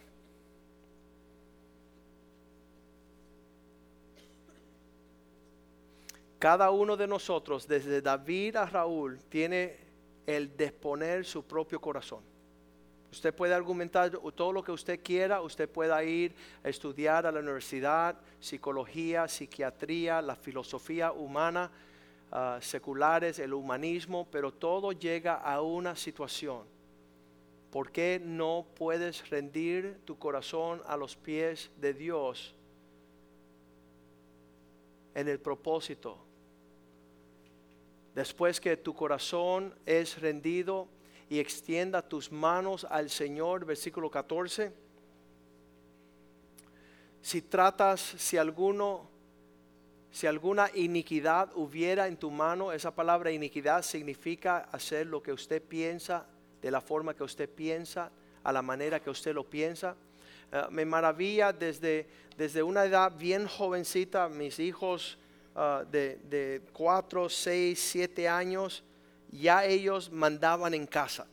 cada 6.40 6.72
uno 6.72 6.98
de 6.98 7.06
nosotros, 7.06 7.68
desde 7.68 8.02
David 8.02 8.56
a 8.56 8.66
Raúl, 8.66 9.20
tiene 9.30 9.78
el 10.26 10.58
disponer 10.58 11.26
su 11.26 11.44
propio 11.44 11.80
corazón. 11.80 12.39
Usted 13.12 13.34
puede 13.34 13.56
argumentar 13.56 14.12
todo 14.12 14.54
lo 14.54 14.64
que 14.64 14.72
usted 14.72 15.00
quiera, 15.02 15.42
usted 15.42 15.68
pueda 15.68 16.04
ir 16.04 16.36
a 16.64 16.70
estudiar 16.70 17.26
a 17.26 17.32
la 17.32 17.40
universidad, 17.40 18.16
psicología, 18.40 19.28
psiquiatría, 19.28 20.22
la 20.22 20.36
filosofía 20.36 21.12
humana, 21.12 21.72
ah, 22.32 22.60
seculares, 22.62 23.40
el 23.40 23.54
humanismo, 23.54 24.28
pero 24.30 24.54
todo 24.54 24.92
llega 24.92 25.36
a 25.36 25.62
una 25.62 25.96
situación. 25.96 26.64
¿Por 27.72 27.92
qué 27.92 28.22
no 28.24 28.66
puedes 28.76 29.28
rendir 29.30 30.00
tu 30.06 30.18
corazón 30.18 30.82
a 30.86 30.96
los 30.96 31.16
pies 31.16 31.72
de 31.78 31.94
Dios 31.94 32.56
en 35.16 35.28
el 35.28 35.40
propósito? 35.40 36.18
Después 38.14 38.60
que 38.60 38.76
tu 38.78 38.94
corazón 38.94 39.74
es 39.86 40.20
rendido, 40.20 40.88
y 41.30 41.40
extienda 41.40 42.02
tus 42.02 42.32
manos 42.32 42.88
al 42.90 43.10
Señor, 43.10 43.64
versículo 43.64 44.10
14. 44.10 44.74
Si 47.22 47.44
tratas, 47.44 48.02
si 48.02 48.38
alguno, 48.38 49.08
si 50.12 50.26
alguna 50.26 50.72
iniquidad 50.74 51.52
hubiera 51.54 52.08
en 52.08 52.18
tu 52.18 52.32
mano, 52.32 52.72
esa 52.72 52.96
palabra 52.96 53.32
iniquidad 53.32 53.84
significa 53.84 54.70
hacer 54.72 55.06
lo 55.06 55.22
que 55.22 55.32
usted 55.32 55.62
piensa, 55.62 56.26
de 56.62 56.72
la 56.72 56.82
forma 56.82 57.14
que 57.14 57.24
usted 57.24 57.48
piensa, 57.48 58.12
a 58.44 58.52
la 58.52 58.64
manera 58.64 59.00
que 59.00 59.12
usted 59.12 59.36
lo 59.36 59.48
piensa. 59.48 59.96
Eh, 60.52 60.64
me 60.72 60.84
maravilla 60.84 61.54
desde, 61.54 62.08
desde 62.38 62.64
una 62.64 62.86
edad 62.86 63.16
bien 63.16 63.48
jovencita, 63.48 64.30
mis 64.30 64.58
hijos 64.60 65.20
ah, 65.56 65.84
de, 65.92 66.18
de 66.24 66.64
4, 66.74 67.30
6, 67.30 67.80
7 67.80 68.28
años, 68.28 68.84
ya 69.32 69.66
ellos 69.66 70.12
mandaban 70.12 70.74
en 70.74 70.86
casa. 70.86 71.28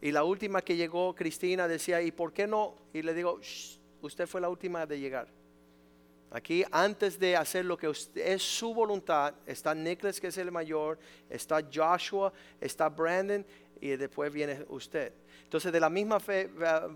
Y 0.00 0.10
la 0.10 0.24
última 0.24 0.62
que 0.62 0.76
llegó, 0.76 1.14
Cristina, 1.14 1.68
decía, 1.68 2.02
¿y 2.02 2.10
por 2.10 2.32
qué 2.32 2.46
no? 2.46 2.74
Y 2.92 3.02
le 3.02 3.14
digo, 3.14 3.40
usted 4.00 4.26
fue 4.26 4.40
la 4.40 4.48
última 4.48 4.84
de 4.84 4.98
llegar. 4.98 5.28
Aquí, 6.30 6.64
antes 6.72 7.18
de 7.18 7.36
hacer 7.36 7.64
lo 7.66 7.76
que 7.76 7.92
es 8.14 8.42
su 8.42 8.72
voluntad, 8.72 9.34
está 9.46 9.74
Nicholas, 9.74 10.18
que 10.18 10.28
es 10.28 10.38
el 10.38 10.50
mayor, 10.50 10.98
está 11.28 11.60
Joshua, 11.72 12.32
está 12.58 12.88
Brandon, 12.88 13.44
y 13.80 13.96
después 13.96 14.32
viene 14.32 14.64
usted. 14.68 15.12
Entonces, 15.44 15.72
de 15.72 15.80
la 15.80 15.90
misma 15.90 16.18
eh, 16.28 16.48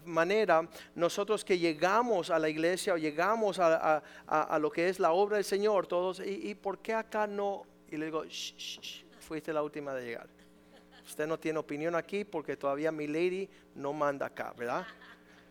manera, 0.05 0.67
nosotros 0.95 1.45
que 1.45 1.59
llegamos 1.59 2.31
a 2.31 2.39
la 2.39 2.49
iglesia 2.49 2.95
o 2.95 2.97
llegamos 2.97 3.59
a, 3.59 4.03
lo 4.59 4.71
que 4.71 4.89
es 4.89 4.99
la 4.99 5.13
obra 5.13 5.37
del 5.37 5.45
Señor, 5.45 5.87
todos, 5.87 6.23
¿y, 6.25 6.55
por 6.55 6.79
qué 6.79 6.95
acá 6.95 7.27
no? 7.27 7.67
Y 7.91 7.99
le 7.99 8.07
digo, 8.07 8.25
shh, 8.25 9.05
fuiste 9.27 9.53
la 9.53 9.63
última 9.63 9.93
de 9.93 10.07
llegar. 10.07 10.29
Usted 11.05 11.27
no 11.27 11.39
tiene 11.39 11.59
opinión 11.59 11.95
aquí 11.95 12.25
porque 12.25 12.57
todavía 12.57 12.91
mi 12.91 13.07
lady 13.07 13.49
no 13.75 13.93
manda 13.93 14.27
acá, 14.27 14.55
¿verdad? 14.57 14.87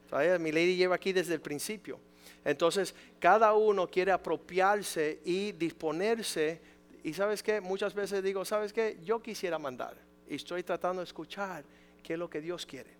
Todavía 0.10 0.40
mi 0.40 0.52
lady 0.52 0.76
lleva 0.76 0.96
aquí 0.96 1.14
desde 1.14 1.34
el 1.34 1.42
principio. 1.42 2.00
Entonces, 2.44 2.96
cada 3.20 3.54
uno 3.54 3.88
quiere 3.88 4.12
apropiarse 4.12 5.20
y 5.24 5.52
disponerse. 5.52 6.62
Y 7.04 7.14
sabes 7.14 7.44
qué, 7.44 7.62
muchas 7.62 7.94
veces 7.94 8.24
digo, 8.24 8.46
sabes 8.46 8.74
qué, 8.74 8.98
yo 9.04 9.22
quisiera 9.22 9.60
mandar. 9.60 9.98
Y 10.28 10.36
estoy 10.36 10.64
tratando 10.64 11.02
de 11.02 11.06
escuchar 11.06 11.64
qué 12.02 12.14
es 12.14 12.20
lo 12.20 12.30
que 12.30 12.42
Dios 12.42 12.66
quiere. 12.66 12.92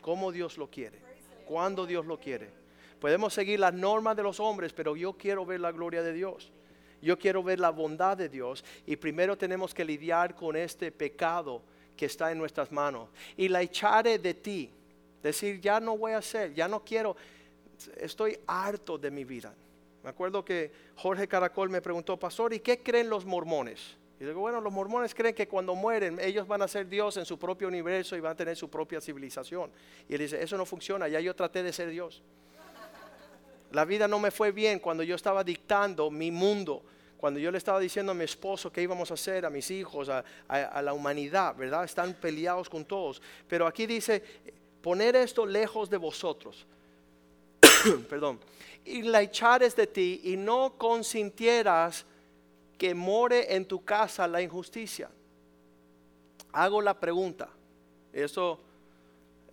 Cómo 0.00 0.32
Dios 0.32 0.58
lo 0.58 0.70
quiere. 0.70 0.98
Cuándo 1.46 1.86
Dios 1.86 2.06
lo 2.06 2.18
quiere. 2.18 2.50
Podemos 3.00 3.34
seguir 3.34 3.60
las 3.60 3.74
normas 3.74 4.16
de 4.16 4.22
los 4.22 4.40
hombres, 4.40 4.72
pero 4.72 4.96
yo 4.96 5.14
quiero 5.14 5.44
ver 5.44 5.60
la 5.60 5.72
gloria 5.72 6.02
de 6.02 6.12
Dios. 6.12 6.52
Yo 7.04 7.18
quiero 7.18 7.42
ver 7.42 7.60
la 7.60 7.70
bondad 7.70 8.16
de 8.16 8.28
Dios 8.28 8.64
y 8.86 8.96
primero 8.96 9.36
tenemos 9.36 9.74
que 9.74 9.84
lidiar 9.84 10.34
con 10.34 10.56
este 10.56 10.90
pecado 10.90 11.62
que 11.96 12.06
está 12.06 12.32
en 12.32 12.38
nuestras 12.38 12.72
manos 12.72 13.10
y 13.36 13.48
la 13.48 13.62
echaré 13.62 14.18
de 14.18 14.34
ti. 14.34 14.70
Decir, 15.22 15.60
ya 15.60 15.80
no 15.80 15.96
voy 15.96 16.12
a 16.12 16.18
hacer, 16.18 16.52
ya 16.54 16.68
no 16.68 16.84
quiero, 16.84 17.16
estoy 17.96 18.38
harto 18.46 18.98
de 18.98 19.10
mi 19.10 19.24
vida. 19.24 19.54
Me 20.02 20.10
acuerdo 20.10 20.44
que 20.44 20.70
Jorge 20.96 21.26
Caracol 21.26 21.70
me 21.70 21.80
preguntó, 21.80 22.18
pastor, 22.18 22.52
¿y 22.52 22.60
qué 22.60 22.82
creen 22.82 23.08
los 23.08 23.24
mormones? 23.24 23.96
Y 24.20 24.24
digo, 24.24 24.40
bueno, 24.40 24.60
los 24.60 24.72
mormones 24.72 25.14
creen 25.14 25.34
que 25.34 25.48
cuando 25.48 25.74
mueren 25.74 26.18
ellos 26.20 26.46
van 26.46 26.62
a 26.62 26.68
ser 26.68 26.88
Dios 26.88 27.16
en 27.16 27.24
su 27.24 27.38
propio 27.38 27.68
universo 27.68 28.16
y 28.16 28.20
van 28.20 28.32
a 28.32 28.36
tener 28.36 28.56
su 28.56 28.68
propia 28.68 29.00
civilización. 29.00 29.70
Y 30.08 30.14
él 30.14 30.20
dice, 30.20 30.42
eso 30.42 30.56
no 30.56 30.66
funciona, 30.66 31.08
ya 31.08 31.20
yo 31.20 31.34
traté 31.34 31.62
de 31.62 31.72
ser 31.72 31.88
Dios. 31.88 32.22
La 33.72 33.84
vida 33.84 34.06
no 34.06 34.20
me 34.20 34.30
fue 34.30 34.52
bien 34.52 34.78
cuando 34.78 35.02
yo 35.02 35.16
estaba 35.16 35.42
dictando 35.42 36.10
mi 36.10 36.30
mundo, 36.30 36.84
cuando 37.24 37.40
yo 37.40 37.50
le 37.50 37.56
estaba 37.56 37.80
diciendo 37.80 38.12
a 38.12 38.14
mi 38.14 38.24
esposo 38.24 38.70
qué 38.70 38.82
íbamos 38.82 39.10
a 39.10 39.14
hacer, 39.14 39.46
a 39.46 39.48
mis 39.48 39.70
hijos, 39.70 40.10
a, 40.10 40.82
la 40.82 40.92
humanidad, 40.92 41.56
¿verdad? 41.56 41.82
Están 41.82 42.12
peleados 42.12 42.68
con 42.68 42.84
todos. 42.84 43.22
Pero 43.48 43.66
aquí 43.66 43.86
dice, 43.86 44.22
poner 44.82 45.16
esto 45.16 45.46
lejos 45.46 45.88
de 45.88 45.96
vosotros. 45.96 46.66
Perdón. 48.10 48.40
Y 48.84 49.00
la 49.00 49.22
echares 49.22 49.74
de 49.74 49.86
ti 49.86 50.20
y 50.24 50.36
no 50.36 50.74
consintieras 50.76 52.04
que 52.76 52.94
more 52.94 53.56
en 53.56 53.64
tu 53.64 53.82
casa 53.82 54.28
la 54.28 54.42
injusticia. 54.42 55.08
Hago 56.52 56.82
la 56.82 57.00
pregunta. 57.00 57.48
Eso 58.12 58.60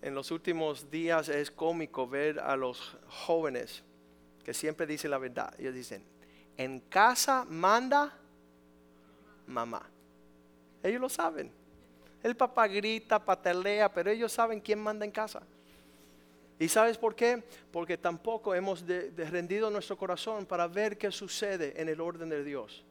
en 0.02 0.14
los 0.14 0.30
últimos 0.30 0.90
días 0.90 1.30
es 1.30 1.50
cómico 1.50 2.06
ver 2.06 2.38
a 2.38 2.54
los 2.54 2.98
jóvenes 3.08 3.82
que 4.44 4.52
siempre 4.52 4.86
dicen 4.86 5.10
la 5.10 5.16
verdad. 5.16 5.58
Ellos 5.58 5.72
dicen, 5.72 6.11
en 6.56 6.80
casa 6.80 7.44
manda 7.48 8.12
mamá. 9.46 9.88
Ellos 10.82 11.00
lo 11.00 11.08
saben. 11.08 11.50
El 12.22 12.36
papá 12.36 12.68
grita, 12.68 13.18
patelea, 13.18 13.92
pero 13.92 14.10
ellos 14.10 14.32
saben 14.32 14.60
quién 14.60 14.78
manda 14.78 15.04
en 15.04 15.10
casa. 15.10 15.42
¿Y 16.58 16.68
sabes 16.68 16.96
por 16.96 17.14
qué? 17.16 17.42
Porque 17.72 17.98
tampoco 17.98 18.54
hemos 18.54 18.84
rendido 19.16 19.70
nuestro 19.70 19.96
corazón 19.96 20.46
para 20.46 20.68
ver 20.68 20.96
qué 20.96 21.10
sucede 21.10 21.80
en 21.80 21.88
el 21.88 22.00
orden 22.00 22.28
de 22.28 22.44
Dios. 22.44 22.84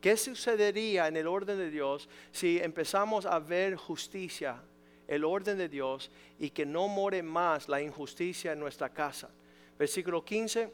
¿Qué 0.00 0.16
sucedería 0.16 1.08
en 1.08 1.16
el 1.16 1.26
orden 1.26 1.58
de 1.58 1.70
Dios 1.70 2.08
si 2.30 2.58
empezamos 2.58 3.26
a 3.26 3.38
ver 3.38 3.76
justicia, 3.76 4.60
el 5.06 5.24
orden 5.24 5.58
de 5.58 5.68
Dios, 5.68 6.10
y 6.38 6.50
que 6.50 6.66
no 6.66 6.86
more 6.86 7.22
más 7.22 7.68
la 7.68 7.80
injusticia 7.80 8.52
en 8.52 8.60
nuestra 8.60 8.90
casa? 8.90 9.30
Versículo 9.78 10.24
15. 10.24 10.70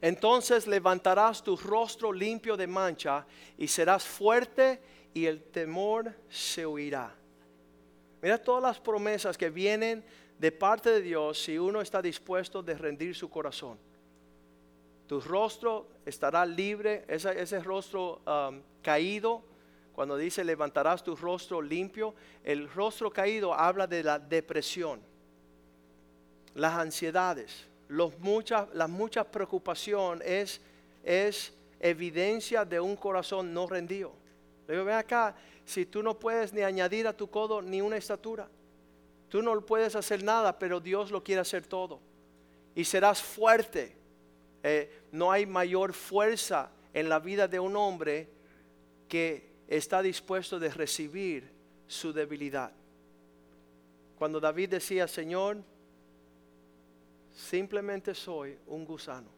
Entonces 0.00 0.66
levantarás 0.66 1.42
tu 1.42 1.56
rostro 1.56 2.12
limpio 2.12 2.56
de 2.56 2.66
mancha 2.66 3.26
y 3.56 3.68
serás 3.68 4.04
fuerte 4.04 4.80
y 5.14 5.26
el 5.26 5.42
temor 5.44 6.14
se 6.28 6.66
huirá. 6.66 7.14
Mira 8.20 8.38
todas 8.38 8.62
las 8.62 8.80
promesas 8.80 9.36
que 9.38 9.50
vienen 9.50 10.04
de 10.38 10.52
parte 10.52 10.90
de 10.90 11.00
Dios 11.00 11.42
si 11.42 11.58
uno 11.58 11.80
está 11.80 12.02
dispuesto 12.02 12.62
de 12.62 12.74
rendir 12.74 13.14
su 13.14 13.30
corazón 13.30 13.78
tu 15.06 15.20
rostro 15.20 15.88
estará 16.04 16.44
libre, 16.44 17.04
ese, 17.08 17.60
rostro 17.60 18.20
um, 18.26 18.60
caído, 18.82 19.42
cuando 19.92 20.16
dice 20.16 20.44
levantarás 20.44 21.02
tu 21.02 21.16
rostro 21.16 21.62
limpio, 21.62 22.14
el 22.44 22.68
rostro 22.68 23.10
caído 23.10 23.54
habla 23.54 23.86
de 23.86 24.02
la 24.02 24.18
depresión, 24.18 25.00
las 26.54 26.74
ansiedades, 26.74 27.66
muchas, 28.18 28.68
las 28.74 28.88
muchas 28.88 29.26
preocupaciones 29.26 30.26
es, 30.26 30.60
es 31.04 31.52
evidencia 31.80 32.64
de 32.64 32.80
un 32.80 32.96
corazón 32.96 33.52
no 33.52 33.66
rendido. 33.66 34.12
Le 34.66 34.74
digo, 34.74 34.84
ven 34.84 34.96
acá, 34.96 35.34
si 35.64 35.86
tú 35.86 36.02
no 36.02 36.18
puedes 36.18 36.52
ni 36.52 36.62
añadir 36.62 37.06
a 37.06 37.16
tu 37.16 37.28
codo 37.28 37.62
ni 37.62 37.80
una 37.80 37.96
estatura, 37.96 38.48
tú 39.28 39.42
no 39.42 39.60
puedes 39.60 39.94
hacer 39.94 40.22
nada, 40.22 40.58
pero 40.58 40.80
Dios 40.80 41.10
lo 41.10 41.22
quiere 41.22 41.40
hacer 41.40 41.66
todo. 41.66 42.00
Y 42.74 42.84
serás 42.84 43.22
fuerte 43.22 43.96
eh, 44.68 44.90
no 45.12 45.30
hay 45.30 45.46
mayor 45.46 45.92
fuerza 45.92 46.72
en 46.92 47.08
la 47.08 47.20
vida 47.20 47.46
de 47.46 47.60
un 47.60 47.76
hombre 47.76 48.28
que 49.08 49.48
está 49.68 50.02
dispuesto 50.02 50.58
de 50.58 50.70
recibir 50.70 51.48
su 51.86 52.12
debilidad. 52.12 52.72
Cuando 54.18 54.40
David 54.40 54.70
decía, 54.70 55.06
Señor, 55.06 55.58
simplemente 57.36 58.14
soy 58.14 58.58
un 58.66 58.84
gusano. 58.84 59.28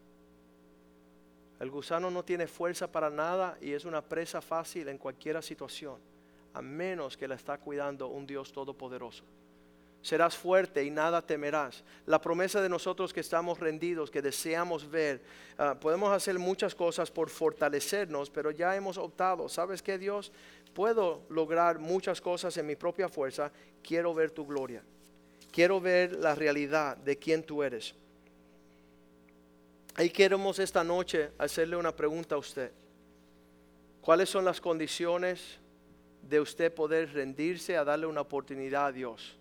El 1.59 1.69
gusano 1.69 2.09
no 2.09 2.23
tiene 2.23 2.47
fuerza 2.47 2.91
para 2.91 3.11
nada 3.11 3.57
y 3.61 3.73
es 3.73 3.85
una 3.85 4.01
presa 4.01 4.41
fácil 4.41 4.87
en 4.87 4.97
cualquier 4.97 5.43
situación, 5.43 5.99
a 6.53 6.61
menos 6.61 7.15
que 7.15 7.27
la 7.27 7.35
está 7.35 7.59
cuidando 7.59 8.07
un 8.07 8.25
Dios 8.25 8.51
todopoderoso 8.51 9.23
serás 10.01 10.37
fuerte 10.37 10.83
y 10.83 10.89
nada 10.89 11.21
temerás. 11.21 11.83
La 12.05 12.21
promesa 12.21 12.61
de 12.61 12.69
nosotros 12.69 13.13
que 13.13 13.19
estamos 13.19 13.59
rendidos, 13.59 14.09
que 14.09 14.21
deseamos 14.21 14.89
ver, 14.89 15.21
ah, 15.57 15.75
podemos 15.79 16.11
hacer 16.11 16.39
muchas 16.39 16.73
cosas 16.73 17.11
por 17.11 17.29
fortalecernos, 17.29 18.29
pero 18.29 18.51
ya 18.51 18.75
hemos 18.75 18.97
optado, 18.97 19.49
¿sabes 19.49 19.81
qué 19.81 19.97
Dios? 19.97 20.31
Puedo 20.73 21.23
lograr 21.29 21.79
muchas 21.79 22.21
cosas 22.21 22.55
en 22.57 22.67
mi 22.67 22.75
propia 22.75 23.09
fuerza, 23.09 23.51
quiero 23.83 24.13
ver 24.13 24.31
tu 24.31 24.45
gloria, 24.45 24.83
quiero 25.51 25.81
ver 25.81 26.13
la 26.13 26.35
realidad 26.35 26.97
de 26.97 27.17
quién 27.17 27.43
tú 27.43 27.63
eres. 27.63 27.93
Ahí 29.95 30.09
queremos 30.09 30.59
esta 30.59 30.83
noche 30.83 31.31
hacerle 31.37 31.75
una 31.75 31.95
pregunta 31.95 32.35
a 32.35 32.37
usted. 32.37 32.71
¿Cuáles 34.01 34.29
son 34.29 34.45
las 34.45 34.61
condiciones 34.61 35.59
de 36.21 36.39
usted 36.39 36.73
poder 36.73 37.13
rendirse 37.13 37.75
a 37.75 37.83
darle 37.83 38.05
una 38.05 38.21
oportunidad 38.21 38.87
a 38.87 38.91
Dios? 38.91 39.35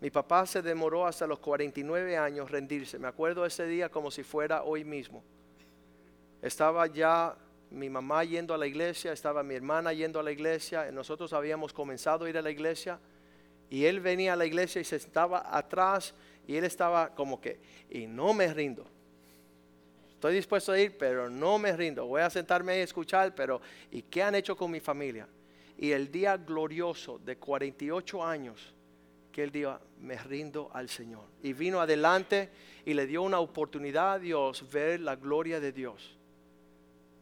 Mi 0.00 0.10
papá 0.10 0.46
se 0.46 0.62
demoró 0.62 1.06
hasta 1.06 1.28
los 1.28 1.38
49 1.38 2.16
años 2.16 2.50
rendirse. 2.50 2.98
Me 2.98 3.06
acuerdo 3.06 3.46
ese 3.46 3.66
día 3.66 3.88
como 3.88 4.10
si 4.10 4.24
fuera 4.24 4.64
hoy 4.64 4.84
mismo. 4.84 5.22
Estaba 6.42 6.88
ya 6.88 7.36
mi 7.70 7.88
mamá 7.88 8.24
yendo 8.24 8.52
a 8.52 8.58
la 8.58 8.66
iglesia, 8.66 9.12
estaba 9.12 9.44
mi 9.44 9.54
hermana 9.54 9.92
yendo 9.92 10.18
a 10.18 10.22
la 10.24 10.32
iglesia, 10.32 10.90
nosotros 10.90 11.32
habíamos 11.32 11.72
comenzado 11.72 12.24
a 12.24 12.30
ir 12.30 12.36
a 12.36 12.42
la 12.42 12.50
iglesia 12.50 12.98
y 13.72 13.86
él 13.86 14.00
venía 14.00 14.34
a 14.34 14.36
la 14.36 14.44
iglesia 14.44 14.82
y 14.82 14.84
se 14.84 14.96
estaba 14.96 15.56
atrás 15.56 16.12
y 16.46 16.56
él 16.56 16.64
estaba 16.64 17.14
como 17.14 17.40
que, 17.40 17.58
y 17.88 18.06
no 18.06 18.34
me 18.34 18.52
rindo. 18.52 18.84
Estoy 20.12 20.34
dispuesto 20.34 20.72
a 20.72 20.78
ir, 20.78 20.98
pero 20.98 21.30
no 21.30 21.58
me 21.58 21.74
rindo. 21.74 22.04
Voy 22.04 22.20
a 22.20 22.28
sentarme 22.28 22.76
y 22.76 22.80
escuchar, 22.82 23.34
pero 23.34 23.62
¿y 23.90 24.02
qué 24.02 24.22
han 24.22 24.34
hecho 24.34 24.58
con 24.58 24.70
mi 24.70 24.78
familia? 24.78 25.26
Y 25.78 25.90
el 25.90 26.12
día 26.12 26.36
glorioso 26.36 27.18
de 27.18 27.38
48 27.38 28.22
años, 28.22 28.74
que 29.32 29.42
él 29.42 29.50
dijo, 29.50 29.78
me 30.00 30.18
rindo 30.18 30.70
al 30.74 30.90
Señor. 30.90 31.24
Y 31.42 31.54
vino 31.54 31.80
adelante 31.80 32.50
y 32.84 32.92
le 32.92 33.06
dio 33.06 33.22
una 33.22 33.40
oportunidad 33.40 34.12
a 34.12 34.18
Dios 34.18 34.70
ver 34.70 35.00
la 35.00 35.16
gloria 35.16 35.60
de 35.60 35.72
Dios, 35.72 36.18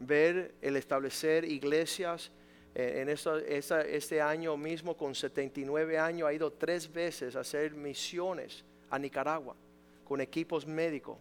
ver 0.01 0.57
el 0.63 0.75
establecer 0.75 1.45
iglesias. 1.45 2.33
Eh, 2.75 3.03
en 3.03 3.09
este 3.09 4.21
año 4.21 4.57
mismo, 4.57 4.97
con 4.97 5.15
79 5.15 5.99
años, 5.99 6.29
ha 6.29 6.33
ido 6.33 6.53
tres 6.53 6.93
veces 6.93 7.35
a 7.35 7.41
hacer 7.41 7.75
misiones 7.75 8.65
a 8.91 8.99
Nicaragua 8.99 9.57
con 10.05 10.21
equipos 10.21 10.67
médicos. 10.67 11.17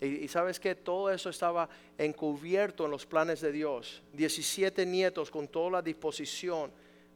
Y, 0.00 0.24
y, 0.24 0.28
sabes 0.28 0.58
que 0.58 0.74
todo 0.74 1.10
eso 1.10 1.30
estaba 1.30 1.68
encubierto 1.96 2.84
en 2.84 2.90
los 2.90 3.06
planes 3.06 3.40
de 3.40 3.52
Dios. 3.52 4.02
17 4.12 4.84
nietos 4.84 5.30
con 5.30 5.48
toda 5.48 5.70
la 5.70 5.82
disposición 5.82 6.70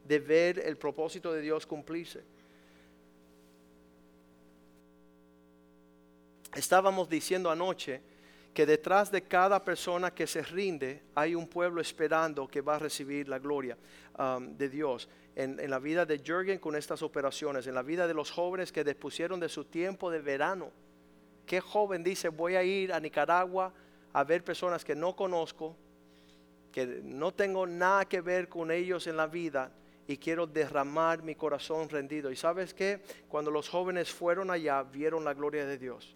de 0.07 0.19
ver 0.19 0.59
el 0.59 0.77
propósito 0.77 1.31
de 1.33 1.41
Dios 1.41 1.65
cumplirse. 1.65 2.23
Estábamos 6.55 7.09
diciendo 7.09 7.51
anoche 7.51 8.01
que 8.53 8.65
detrás 8.65 9.11
de 9.11 9.21
cada 9.21 9.63
persona 9.63 10.11
que 10.11 10.27
se 10.27 10.41
rinde 10.41 11.03
hay 11.15 11.35
un 11.35 11.47
pueblo 11.47 11.81
esperando 11.81 12.47
que 12.47 12.61
va 12.61 12.75
a 12.75 12.79
recibir 12.79 13.27
la 13.27 13.39
gloria 13.39 13.77
um, 14.17 14.55
de 14.57 14.69
Dios. 14.69 15.07
En, 15.35 15.59
en, 15.59 15.69
la 15.69 15.79
vida 15.79 16.05
de 16.05 16.19
Jürgen 16.19 16.59
con 16.59 16.75
estas 16.75 17.01
operaciones, 17.01 17.67
en 17.67 17.75
la 17.75 17.83
vida 17.83 18.07
de 18.07 18.13
los 18.13 18.31
jóvenes 18.31 18.71
que 18.71 18.83
dispusieron 18.83 19.39
de 19.39 19.49
su 19.49 19.65
tiempo 19.65 20.09
de 20.11 20.19
verano. 20.19 20.71
¿Qué 21.45 21.61
joven 21.61 22.03
dice 22.03 22.29
voy 22.29 22.55
a 22.55 22.63
ir 22.63 22.91
a 22.91 22.99
Nicaragua 22.99 23.73
a 24.11 24.23
ver 24.23 24.43
personas 24.43 24.83
que 24.83 24.95
no 24.95 25.15
conozco, 25.15 25.75
que 26.71 27.01
no 27.03 27.31
tengo 27.33 27.65
nada 27.65 28.05
que 28.05 28.21
ver 28.21 28.49
con 28.49 28.71
ellos 28.71 29.07
en 29.07 29.15
la 29.15 29.27
vida 29.27 29.71
y 30.07 30.17
quiero 30.17 30.45
derramar 30.47 31.23
mi 31.23 31.35
corazón 31.35 31.87
rendido? 31.87 32.31
Y 32.31 32.35
sabes 32.35 32.73
que 32.73 33.01
cuando 33.29 33.51
los 33.51 33.69
jóvenes 33.69 34.11
fueron 34.11 34.51
allá 34.51 34.83
vieron 34.83 35.23
la 35.23 35.33
gloria 35.33 35.65
de 35.65 35.77
Dios 35.77 36.15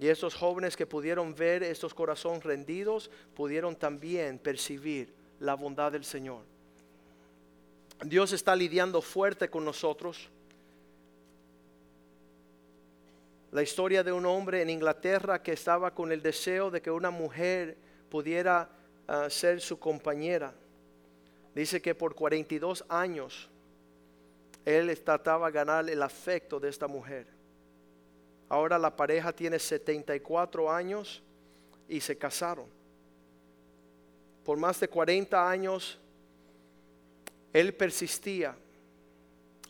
y 0.00 0.08
estos 0.08 0.34
jóvenes 0.34 0.78
que 0.78 0.86
pudieron 0.86 1.34
ver 1.34 1.62
estos 1.62 1.92
corazones 1.92 2.42
rendidos, 2.42 3.10
pudieron 3.34 3.76
también 3.76 4.38
percibir 4.38 5.12
la 5.40 5.52
bondad 5.54 5.92
del 5.92 6.06
Señor. 6.06 6.40
Dios 8.02 8.32
está 8.32 8.56
lidiando 8.56 9.02
fuerte 9.02 9.50
con 9.50 9.62
nosotros. 9.62 10.30
La 13.52 13.62
historia 13.62 14.02
de 14.02 14.10
un 14.10 14.24
hombre 14.24 14.62
en 14.62 14.70
Inglaterra 14.70 15.42
que 15.42 15.52
estaba 15.52 15.94
con 15.94 16.12
el 16.12 16.22
deseo 16.22 16.70
de 16.70 16.80
que 16.80 16.90
una 16.90 17.10
mujer 17.10 17.76
pudiera 18.08 18.70
ah, 19.06 19.28
ser 19.28 19.60
su 19.60 19.78
compañera. 19.78 20.54
Dice 21.54 21.82
que 21.82 21.94
por 21.94 22.14
42 22.14 22.86
años 22.88 23.50
él 24.64 24.98
trataba 25.02 25.48
de 25.48 25.52
ganar 25.52 25.90
el 25.90 26.02
afecto 26.02 26.58
de 26.58 26.70
esta 26.70 26.88
mujer. 26.88 27.39
Ahora 28.50 28.80
la 28.80 28.94
pareja 28.94 29.32
tiene 29.32 29.60
74 29.60 30.70
años 30.70 31.22
y 31.88 32.00
se 32.00 32.18
casaron. 32.18 32.66
por 34.44 34.58
más 34.58 34.80
de 34.80 34.88
40 34.88 35.48
años, 35.48 35.98
él 37.52 37.72
persistía. 37.72 38.56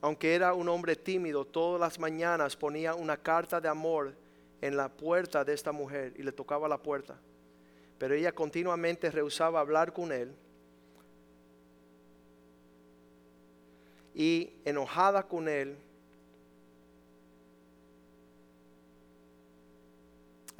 Aunque 0.00 0.34
era 0.34 0.54
un 0.54 0.66
hombre 0.70 0.96
tímido, 0.96 1.44
todas 1.44 1.78
las 1.78 1.98
mañanas 1.98 2.56
ponía 2.56 2.94
una 2.94 3.18
carta 3.18 3.60
de 3.60 3.68
amor 3.68 4.14
en 4.62 4.74
la 4.74 4.88
puerta 4.88 5.44
de 5.44 5.52
esta 5.52 5.72
mujer 5.72 6.14
y 6.16 6.22
le 6.22 6.32
tocaba 6.32 6.66
la 6.66 6.78
puerta. 6.78 7.18
Pero 7.98 8.14
ella 8.14 8.32
continuamente 8.32 9.10
rehusaba 9.10 9.60
hablar 9.60 9.92
con 9.92 10.10
él. 10.10 10.32
Y 14.14 14.50
enojada 14.64 15.24
con 15.24 15.46
él, 15.48 15.76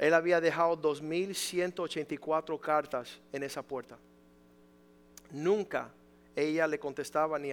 él 0.01 0.15
había 0.15 0.41
dejado 0.41 0.81
2.184 0.81 2.59
cartas 2.59 3.19
en 3.31 3.43
esa 3.43 3.61
puerta. 3.61 3.99
Nunca 5.29 5.91
ella 6.35 6.65
le 6.65 6.79
contestaba 6.79 7.37
ni, 7.37 7.51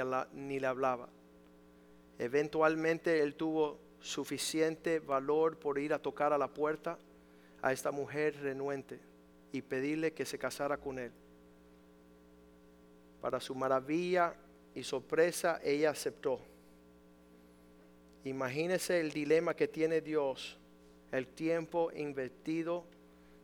le 0.59 0.67
hablaba. 0.67 1.11
Eventualmente 2.19 3.21
él 3.21 3.35
tuvo 3.35 3.79
suficiente 4.01 4.99
valor 4.99 5.59
por 5.59 5.79
ir 5.79 5.93
a 5.93 5.99
tocar 5.99 6.33
a 6.33 6.39
la 6.39 6.49
puerta 6.49 6.97
a 7.61 7.71
esta 7.71 7.91
mujer 7.91 8.41
renuente 8.41 8.99
y 9.53 9.61
pedirle 9.61 10.15
que 10.15 10.25
se 10.25 10.39
casara 10.39 10.79
con 10.79 10.99
él. 10.99 11.13
Para 13.21 13.41
su 13.41 13.55
maravilla 13.55 14.33
y 14.75 14.85
sorpresa, 14.85 15.61
ella 15.63 15.91
aceptó. 15.91 16.41
Imagínese 18.25 19.01
el 19.01 19.13
dilema 19.13 19.55
que 19.55 19.69
tiene 19.69 20.01
Dios, 20.01 20.59
el 21.13 21.27
tiempo 21.29 21.91
invertido 21.93 22.85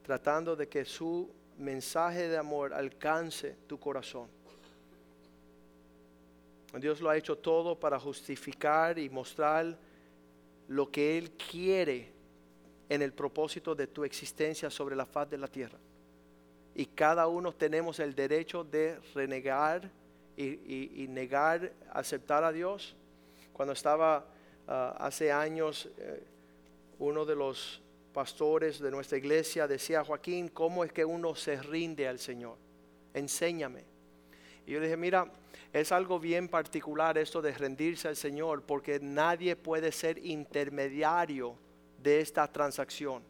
tratando 0.03 0.55
de 0.55 0.69
que 0.69 0.85
su 0.85 1.31
mensaje 1.59 2.29
de 2.29 2.37
amor 2.37 2.75
alcance 2.75 3.57
tu 3.67 3.79
corazón. 3.79 4.29
Dios 6.79 7.01
lo 7.01 7.09
ha 7.09 7.17
hecho 7.17 7.39
todo 7.39 7.79
para 7.79 7.99
justificar 8.01 8.99
y 8.99 9.09
mostrar 9.09 9.77
lo 10.69 10.91
que 10.91 11.17
Él 11.17 11.31
quiere 11.33 12.13
en 12.89 13.01
el 13.01 13.13
propósito 13.13 13.75
de 13.75 13.87
tu 13.87 14.05
existencia 14.05 14.71
sobre 14.71 14.97
la 14.97 15.07
faz 15.07 15.31
de 15.31 15.39
la 15.39 15.49
tierra. 15.49 15.79
Y 16.75 16.87
cada 16.87 17.29
uno 17.29 17.53
tenemos 17.53 18.01
el 18.01 18.15
derecho 18.15 18.65
de 18.65 18.99
renegar 19.15 19.89
y, 20.37 21.07
negar, 21.09 21.73
aceptar 21.93 22.43
a 22.43 22.51
Dios. 22.51 22.97
Cuando 23.53 23.73
estaba 23.73 24.27
ah, 24.67 24.97
hace 24.99 25.31
años, 25.31 25.89
eh, 25.97 26.25
uno 26.99 27.25
de 27.25 27.37
los 27.37 27.83
pastores 28.13 28.79
de 28.79 28.91
nuestra 28.91 29.19
iglesia 29.19 29.67
decía, 29.67 30.05
Joaquín, 30.05 30.49
¿cómo 30.49 30.85
es 30.85 30.93
que 30.93 31.05
uno 31.05 31.35
se 31.35 31.61
rinde 31.61 32.07
al 32.07 32.19
Señor? 32.19 32.57
Enséñame. 33.13 33.85
Y 34.67 34.73
yo 34.73 34.81
le 34.81 34.87
dije, 34.87 34.97
mira, 34.97 35.31
es 35.73 35.93
algo 35.93 36.19
bien 36.21 36.49
particular 36.49 37.19
esto 37.19 37.43
de 37.43 37.53
rendirse 37.53 38.09
al 38.09 38.17
Señor, 38.17 38.63
porque 38.63 39.01
nadie 39.01 39.57
puede 39.57 39.93
ser 39.93 40.19
intermediario 40.25 41.57
de 41.99 42.21
esta 42.21 42.51
transacción. 42.51 43.23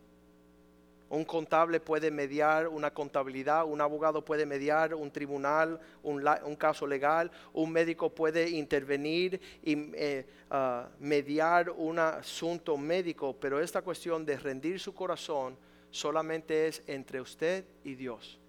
Un 1.10 1.24
contable 1.24 1.80
puede 1.80 2.10
mediar 2.10 2.66
una 2.66 2.92
contabilidad, 2.92 3.64
un 3.64 3.80
abogado 3.80 4.24
puede 4.24 4.46
mediar 4.46 4.94
un 4.94 5.10
tribunal, 5.10 5.78
un, 6.02 6.56
caso 6.56 6.86
legal, 6.86 7.30
un 7.52 7.70
médico 7.70 8.10
puede 8.10 8.48
intervenir 8.50 9.40
y 9.62 9.90
eh, 9.94 10.26
ah, 10.50 10.88
mediar 10.98 11.70
un 11.70 11.98
asunto 11.98 12.76
médico, 12.76 13.36
pero 13.38 13.60
esta 13.60 13.82
cuestión 13.82 14.24
de 14.24 14.36
rendir 14.38 14.80
su 14.80 14.94
corazón 14.94 15.56
solamente 15.90 16.66
es 16.66 16.82
entre 16.86 17.20
usted 17.20 17.64
y 17.84 17.94
Dios. 17.94 18.40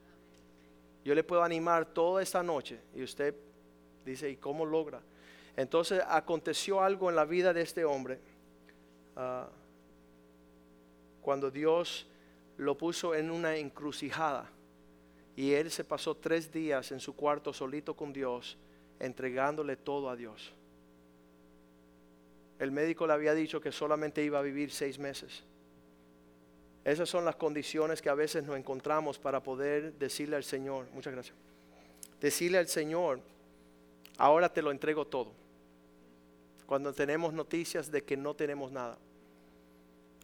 Yo 1.04 1.14
le 1.14 1.24
puedo 1.24 1.44
animar 1.44 1.86
toda 1.86 2.24
esta 2.24 2.42
noche 2.42 2.80
y 2.96 3.04
usted 3.04 3.36
dice, 4.04 4.30
¿y 4.30 4.38
cómo 4.38 4.66
logra? 4.66 5.02
Entonces 5.56 6.02
aconteció 6.08 6.82
algo 6.82 7.10
en 7.10 7.16
la 7.16 7.26
vida 7.26 7.54
de 7.54 7.62
este 7.62 7.86
hombre 7.86 8.20
ah, 9.16 9.48
cuando 11.22 11.52
Dios 11.52 12.08
lo 12.58 12.78
puso 12.78 13.16
en 13.16 13.32
una 13.32 13.58
encrucijada 13.58 14.50
y 15.36 15.52
él 15.52 15.70
se 15.70 15.84
pasó 15.84 16.16
tres 16.16 16.52
días 16.52 16.92
en 16.92 17.00
su 17.00 17.16
cuarto 17.16 17.52
solito 17.54 17.96
con 17.96 18.14
Dios, 18.14 18.58
entregándole 19.00 19.76
todo 19.76 20.10
a 20.10 20.16
Dios. 20.16 20.54
El 22.58 22.72
médico 22.72 23.06
le 23.06 23.14
había 23.14 23.34
dicho 23.34 23.60
que 23.60 23.72
solamente 23.72 24.24
iba 24.24 24.40
a 24.40 24.42
vivir 24.42 24.72
seis 24.72 24.98
meses. 24.98 25.44
Esas 26.86 27.10
son 27.10 27.26
las 27.26 27.36
condiciones 27.36 28.02
que 28.02 28.10
a 28.10 28.14
veces 28.14 28.44
nos 28.44 28.58
encontramos 28.58 29.20
para 29.20 29.42
poder 29.42 29.94
decirle 29.96 30.36
al 30.36 30.44
Señor, 30.44 30.88
muchas 30.94 31.14
gracias, 31.14 31.36
decirle 32.22 32.60
al 32.60 32.68
Señor, 32.68 33.20
ahora 34.18 34.54
te 34.54 34.62
lo 34.62 34.72
entrego 34.72 35.06
todo. 35.06 35.34
Cuando 36.66 36.94
tenemos 36.94 37.34
noticias 37.34 37.92
de 37.92 38.04
que 38.04 38.16
no 38.16 38.36
tenemos 38.36 38.72
nada. 38.72 38.98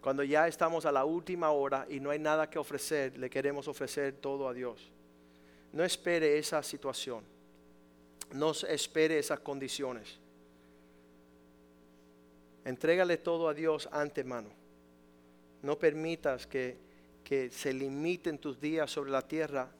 Cuando 0.01 0.23
ya 0.23 0.47
estamos 0.47 0.85
a 0.85 0.91
la 0.91 1.05
última 1.05 1.51
hora 1.51 1.85
y 1.87 1.99
no 1.99 2.09
hay 2.09 2.17
nada 2.17 2.49
que 2.49 2.57
ofrecer, 2.57 3.17
le 3.19 3.29
queremos 3.29 3.67
ofrecer 3.67 4.13
todo 4.13 4.47
a 4.47 4.53
Dios. 4.53 4.91
No 5.71 5.83
espere 5.83 6.39
esa 6.39 6.63
situación. 6.63 7.23
No 8.33 8.51
espere 8.51 9.19
esas 9.19 9.39
condiciones. 9.41 10.17
Entrégale 12.65 13.17
todo 13.17 13.47
a 13.47 13.53
Dios 13.53 13.87
antemano. 13.91 14.49
No 15.61 15.77
permitas 15.77 16.47
que, 16.47 16.89
se 17.51 17.71
limiten 17.71 18.39
tus 18.39 18.59
días 18.59 18.91
sobre 18.91 19.09
la 19.09 19.25
tierra 19.25 19.71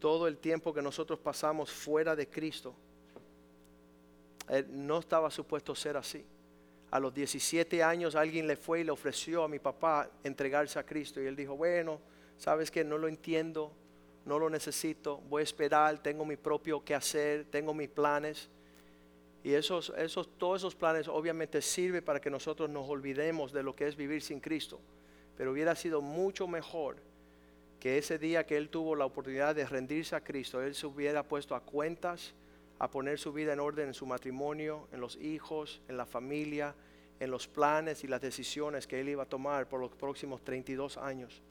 todo 0.00 0.26
el 0.26 0.38
tiempo 0.38 0.74
que 0.74 0.82
nosotros 0.82 1.20
pasamos 1.20 1.70
fuera 1.70 2.16
de 2.16 2.28
Cristo. 2.28 2.74
no 4.70 4.98
estaba 4.98 5.30
supuesto 5.30 5.74
ser 5.74 5.96
así. 5.96 6.24
A 6.94 7.00
los 7.00 7.12
17 7.12 7.82
años 7.82 8.14
alguien 8.14 8.46
le 8.46 8.54
fue 8.54 8.82
y 8.82 8.84
le 8.84 8.92
ofreció 8.92 9.42
a 9.42 9.48
mi 9.48 9.58
papá 9.58 10.08
entregarse 10.22 10.78
a 10.78 10.86
Cristo 10.86 11.20
y 11.20 11.26
él 11.26 11.34
dijo, 11.34 11.56
bueno, 11.56 11.98
sabes 12.36 12.70
que 12.70 12.84
no 12.84 12.98
lo 12.98 13.08
entiendo, 13.08 13.72
no 14.24 14.38
lo 14.38 14.48
necesito, 14.48 15.18
voy 15.28 15.40
a 15.40 15.42
esperar, 15.42 16.00
tengo 16.04 16.24
mi 16.24 16.36
propio 16.36 16.84
que 16.84 16.94
hacer, 16.94 17.46
tengo 17.50 17.74
mis 17.74 17.88
planes. 17.88 18.48
Y 19.42 19.54
esos, 19.54 19.92
esos, 19.96 20.38
todos 20.38 20.60
esos 20.60 20.76
planes 20.76 21.08
obviamente 21.08 21.60
sirven 21.62 22.04
para 22.04 22.20
que 22.20 22.30
nosotros 22.30 22.70
nos 22.70 22.88
olvidemos 22.88 23.52
de 23.52 23.64
lo 23.64 23.74
que 23.74 23.88
es 23.88 23.96
vivir 23.96 24.22
sin 24.22 24.38
Cristo. 24.38 24.80
Pero 25.36 25.50
hubiera 25.50 25.74
sido 25.74 26.00
mucho 26.00 26.46
mejor 26.46 26.98
que 27.80 27.98
ese 27.98 28.20
día 28.20 28.46
que 28.46 28.56
él 28.56 28.68
tuvo 28.68 28.94
la 28.94 29.04
oportunidad 29.04 29.56
de 29.56 29.66
rendirse 29.66 30.14
a 30.14 30.22
Cristo, 30.22 30.62
él 30.62 30.76
se 30.76 30.86
hubiera 30.86 31.24
puesto 31.24 31.56
a 31.56 31.60
cuentas, 31.60 32.34
a 32.78 32.90
poner 32.90 33.18
su 33.18 33.32
vida 33.32 33.52
en 33.52 33.60
orden 33.60 33.88
en 33.88 33.94
su 33.94 34.06
matrimonio, 34.06 34.88
en 34.92 35.00
los 35.00 35.16
hijos, 35.16 35.80
en 35.88 35.96
la 35.96 36.06
familia, 36.06 36.74
en 37.20 37.30
los 37.30 37.46
planes 37.46 38.04
y 38.04 38.08
las 38.08 38.20
decisiones 38.20 38.86
que 38.86 39.00
él 39.00 39.08
iba 39.08 39.22
a 39.22 39.28
tomar 39.28 39.68
por 39.68 39.80
los 39.80 39.90
próximos 39.90 40.42
32 40.42 40.98
años. 40.98 41.42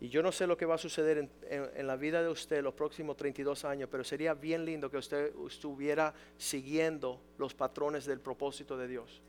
Y 0.00 0.08
yo 0.08 0.22
no 0.22 0.32
sé 0.32 0.46
lo 0.46 0.56
que 0.56 0.66
va 0.66 0.74
a 0.74 0.78
suceder 0.78 1.30
en, 1.48 1.86
la 1.86 1.96
vida 1.96 2.22
de 2.22 2.28
usted 2.28 2.62
los 2.62 2.74
próximos 2.74 3.16
32 3.16 3.64
años, 3.64 3.88
pero 3.90 4.04
sería 4.04 4.34
bien 4.34 4.64
lindo 4.64 4.90
que 4.90 4.98
usted 4.98 5.32
estuviera 5.46 6.12
siguiendo 6.36 7.20
los 7.38 7.54
patrones 7.54 8.04
del 8.04 8.20
propósito 8.20 8.76
de 8.76 8.88
Dios. 8.88 9.22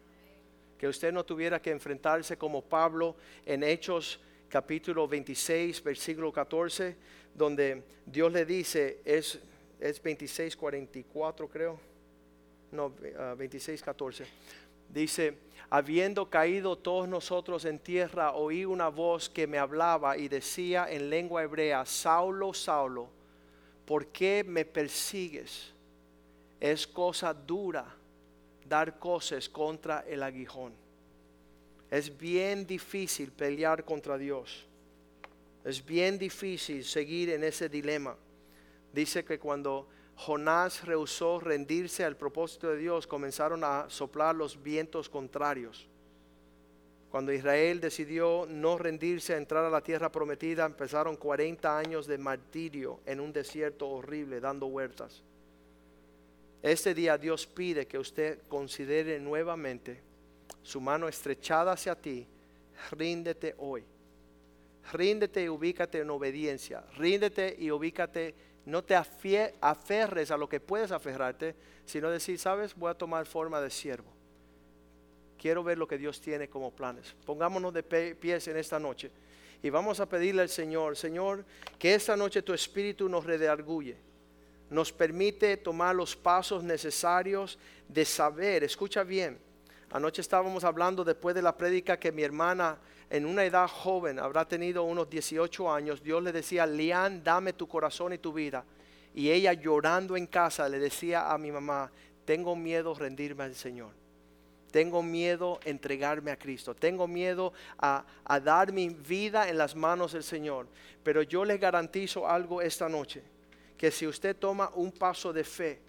Que 0.78 0.88
usted 0.88 1.14
no 1.14 1.24
tuviera 1.24 1.62
que 1.62 1.72
enfrentarse 1.72 2.38
como 2.38 2.62
Pablo 2.62 3.16
en 3.46 3.64
Hechos 3.64 4.20
capítulo 4.50 5.08
26, 5.08 5.84
versículo 5.84 6.34
14, 6.34 6.96
donde 7.34 7.84
Dios 8.06 8.32
le 8.32 8.46
dice, 8.46 9.00
es, 9.06 9.40
es 9.80 10.02
26, 10.02 10.56
44 10.56 11.48
creo, 11.50 11.80
no, 12.72 12.94
26, 13.38 13.82
ah, 13.82 13.86
14 13.86 14.26
Dice, 14.90 15.38
habiendo 15.70 16.30
caído 16.30 16.78
todos 16.78 17.08
nosotros 17.08 17.66
en 17.66 17.80
tierra, 17.80 18.34
oí 18.34 18.66
una 18.66 18.88
voz 18.90 19.30
que 19.30 19.48
me 19.48 19.58
hablaba 19.58 20.18
y 20.18 20.28
decía 20.28 20.88
en 20.90 21.10
lengua 21.10 21.44
hebrea, 21.44 21.86
Saulo, 21.86 22.54
Saulo, 22.54 23.10
¿por 23.86 24.08
qué 24.08 24.44
me 24.46 24.64
persigues? 24.64 25.72
Es 26.60 26.88
cosa 26.88 27.34
dura 27.34 27.86
dar 28.68 28.98
cosas 28.98 29.50
contra 29.50 30.06
el 30.08 30.24
aguijón. 30.24 30.74
Es 31.92 32.16
bien 32.18 32.66
difícil 32.66 33.32
pelear 33.32 33.84
contra 33.84 34.18
Dios. 34.18 34.66
Es 35.64 35.86
bien 35.86 36.18
difícil 36.18 36.84
seguir 36.84 37.30
en 37.32 37.44
ese 37.44 37.70
dilema. 37.70 38.16
Dice 38.96 39.26
que 39.26 39.38
cuando 39.38 39.90
Jonás 40.16 40.86
rehusó 40.86 41.42
rendirse 41.42 42.06
al 42.06 42.16
propósito 42.16 42.70
de 42.70 42.78
Dios, 42.78 43.06
comenzaron 43.06 43.62
a 43.66 43.90
soplar 43.90 44.34
los 44.34 44.64
vientos 44.64 45.10
contrarios. 45.10 45.90
Cuando 47.10 47.34
Israel 47.34 47.82
decidió 47.82 48.46
no 48.50 48.78
rendirse 48.78 49.34
a 49.34 49.38
entrar 49.38 49.66
a 49.66 49.70
la 49.70 49.82
tierra 49.82 50.10
prometida, 50.14 50.66
empezaron 50.66 51.18
40 51.18 51.78
años 51.78 52.08
de 52.08 52.18
martirio 52.18 53.02
en 53.06 53.20
un 53.20 53.34
desierto 53.34 53.90
horrible, 53.90 54.40
dando 54.40 54.68
huertas. 54.68 55.22
Este 56.62 56.94
día 56.94 57.18
Dios 57.18 57.46
pide 57.46 57.86
que 57.86 58.00
usted 58.00 58.48
considere 58.48 59.20
nuevamente 59.20 60.02
su 60.64 60.80
mano 60.80 61.10
estrechada 61.10 61.74
hacia 61.74 61.96
ti. 61.96 62.26
Ríndete 62.92 63.56
hoy. 63.58 63.84
ríndete 64.94 65.44
y 65.44 65.50
ubícate 65.50 66.00
en 66.00 66.10
obediencia. 66.12 66.86
Ríndete 66.96 67.58
y 67.60 67.72
ubícate, 67.72 68.36
no 68.66 68.84
te 68.84 68.96
aferres 68.96 70.32
a 70.32 70.38
lo 70.38 70.50
que 70.50 70.60
puedes 70.60 70.92
aferrarte, 70.92 71.56
sino 71.86 72.10
decir, 72.10 72.40
sabes, 72.40 72.76
voy 72.76 72.90
a 72.90 72.98
tomar 72.98 73.26
forma 73.26 73.62
de 73.62 73.70
siervo. 73.70 74.12
Quiero 75.38 75.64
ver 75.64 75.78
lo 75.78 75.88
que 75.88 75.98
Dios 75.98 76.20
tiene 76.20 76.50
como 76.50 76.72
planes. 76.72 77.16
Pongámonos 77.26 77.74
de 77.74 77.84
pies 77.84 78.48
en 78.48 78.58
esta 78.58 78.80
noche 78.80 79.12
y 79.62 79.70
vamos 79.70 80.00
a 80.00 80.08
pedirle 80.08 80.42
al 80.42 80.50
Señor, 80.50 80.98
Señor, 80.98 81.46
que 81.78 81.94
esta 81.94 82.16
noche 82.18 82.42
tu 82.42 82.54
espíritu 82.54 83.08
nos 83.08 83.26
redarguye, 83.26 83.98
nos 84.70 84.92
permite 84.92 85.58
tomar 85.58 85.96
los 85.96 86.16
pasos 86.16 86.64
necesarios 86.64 87.60
de 87.88 88.06
saber, 88.06 88.64
escucha 88.64 89.04
bien. 89.04 89.38
Anoche 89.92 90.22
estábamos 90.22 90.64
hablando 90.64 91.04
después 91.04 91.36
de 91.36 91.42
la 91.42 91.56
prédica 91.56 92.00
que 92.00 92.12
mi 92.12 92.24
hermana 92.24 92.78
en 93.10 93.26
una 93.26 93.46
edad 93.46 93.68
joven, 93.68 94.20
habrá 94.20 94.48
tenido 94.48 94.84
unos 94.84 95.10
18 95.10 95.72
años, 95.72 96.02
Dios 96.02 96.24
le 96.24 96.32
decía, 96.32 96.66
Lian, 96.66 97.24
dame 97.24 97.54
tu 97.54 97.68
corazón 97.68 98.14
y 98.14 98.18
tu 98.18 98.34
vida. 98.34 98.64
Y 99.14 99.30
ella 99.30 99.54
llorando 99.54 100.18
en 100.18 100.28
casa 100.28 100.68
le 100.68 100.80
decía 100.80 101.32
a 101.32 101.38
mi 101.38 101.52
mamá, 101.52 101.92
tengo 102.26 102.56
miedo 102.56 102.94
rendirme 102.94 103.44
al 103.44 103.56
Señor. 103.56 103.92
Tengo 104.72 105.02
miedo 105.02 105.60
entregarme 105.64 106.32
a 106.32 106.38
Cristo. 106.38 106.76
Tengo 106.76 107.08
miedo 107.08 107.54
a, 107.78 108.04
a 108.26 108.40
dar 108.42 108.74
mi 108.74 108.90
vida 108.90 109.48
en 109.48 109.58
las 109.58 109.74
manos 109.74 110.12
del 110.12 110.24
Señor. 110.24 110.68
Pero 111.02 111.22
yo 111.22 111.46
le 111.46 111.58
garantizo 111.58 112.28
algo 112.28 112.62
esta 112.62 112.90
noche. 112.90 113.24
Que 113.78 113.90
si 113.90 114.06
usted 114.06 114.36
toma 114.36 114.70
un 114.76 114.92
paso 114.92 115.32
de 115.32 115.46
fe, 115.46 115.80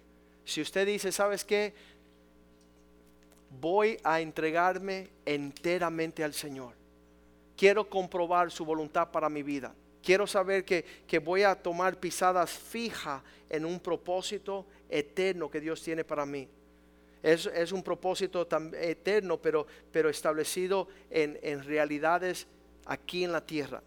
si 0.45 0.61
usted 0.61 0.85
dice, 0.85 1.11
¿sabes 1.11 1.43
qué? 1.43 1.73
Voy 3.59 3.97
a 4.05 4.21
entregarme 4.21 5.09
enteramente 5.25 6.23
al 6.23 6.33
Señor 6.33 6.77
quiero 7.57 7.89
comprobar 7.89 8.51
su 8.51 8.63
voluntad 8.63 9.09
para 9.11 9.27
mi 9.27 9.43
vida. 9.43 9.73
Quiero 10.03 10.27
saber 10.27 10.63
que, 10.63 11.19
voy 11.19 11.43
a 11.43 11.55
tomar 11.55 11.99
pisadas 11.99 12.51
fijas 12.51 13.21
en 13.49 13.65
un 13.65 13.79
propósito 13.79 14.65
eterno 14.87 15.49
que 15.49 15.59
Dios 15.59 15.81
tiene 15.81 16.05
para 16.05 16.25
mí. 16.25 16.47
Es, 17.21 17.47
es 17.47 17.71
un 17.71 17.83
propósito 17.83 18.45
tan 18.45 18.73
eterno, 18.75 19.37
pero, 19.37 19.65
pero 19.91 20.07
establecido 20.07 20.87
en, 21.09 21.37
en 21.41 21.63
realidades 21.63 22.47
aquí 22.85 23.23
en 23.25 23.33
la 23.33 23.45
tierra. 23.45 23.81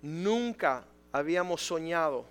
Nunca 0.00 0.86
habíamos 1.12 1.60
soñado 1.60 2.24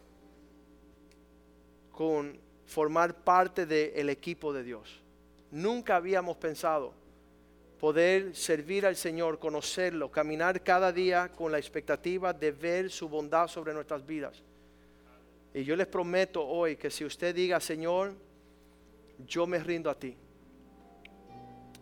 con 1.91 2.39
formar 2.65 3.13
parte 3.13 3.65
del 3.65 4.09
equipo 4.09 4.53
de 4.53 4.63
Dios. 4.63 5.01
Nunca 5.51 5.97
habíamos 5.97 6.37
pensado 6.37 6.93
poder 7.79 8.35
servir 8.35 8.85
al 8.85 8.95
Señor, 8.95 9.39
conocerlo, 9.39 10.09
caminar 10.09 10.63
cada 10.63 10.91
día 10.91 11.29
con 11.29 11.51
la 11.51 11.59
expectativa 11.59 12.33
de 12.33 12.51
ver 12.51 12.89
su 12.89 13.07
bondad 13.07 13.47
sobre 13.47 13.73
nuestras 13.73 14.05
vidas. 14.05 14.41
Y 15.53 15.63
yo 15.63 15.75
les 15.75 15.87
prometo 15.87 16.45
hoy 16.45 16.75
que 16.75 16.89
si 16.89 17.05
usted 17.05 17.35
diga, 17.35 17.59
Señor, 17.59 18.13
yo 19.27 19.47
me 19.47 19.59
rindo 19.59 19.89
a 19.89 19.95
ti. 19.95 20.15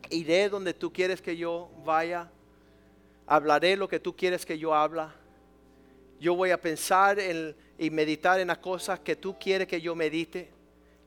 Iré 0.10 0.50
donde 0.50 0.74
tú 0.74 0.92
quieres 0.92 1.22
que 1.22 1.36
yo 1.36 1.70
vaya. 1.84 2.30
Hablaré 3.26 3.76
lo 3.76 3.88
que 3.88 4.00
tú 4.00 4.16
quieres 4.16 4.46
que 4.46 4.58
yo 4.58 4.74
habla. 4.74 5.14
Yo 6.20 6.36
voy 6.36 6.52
a 6.52 6.62
pensar 6.62 7.18
y 7.78 7.90
meditar 7.90 8.40
en 8.40 8.48
las 8.48 8.60
cosas 8.60 9.00
que 9.00 9.16
tú 9.16 9.38
quieres 9.40 9.68
que 9.68 9.82
yo 9.82 9.96
medite. 9.96 10.52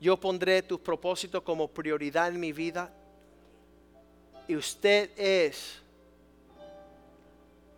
Yo 0.01 0.19
pondré 0.19 0.63
tus 0.63 0.81
propósitos 0.81 1.43
como 1.43 1.69
prioridad 1.69 2.29
en 2.29 2.41
mi 2.41 2.53
vida 2.53 2.93
y 4.49 4.57
usted 4.57 5.11
es 5.17 5.83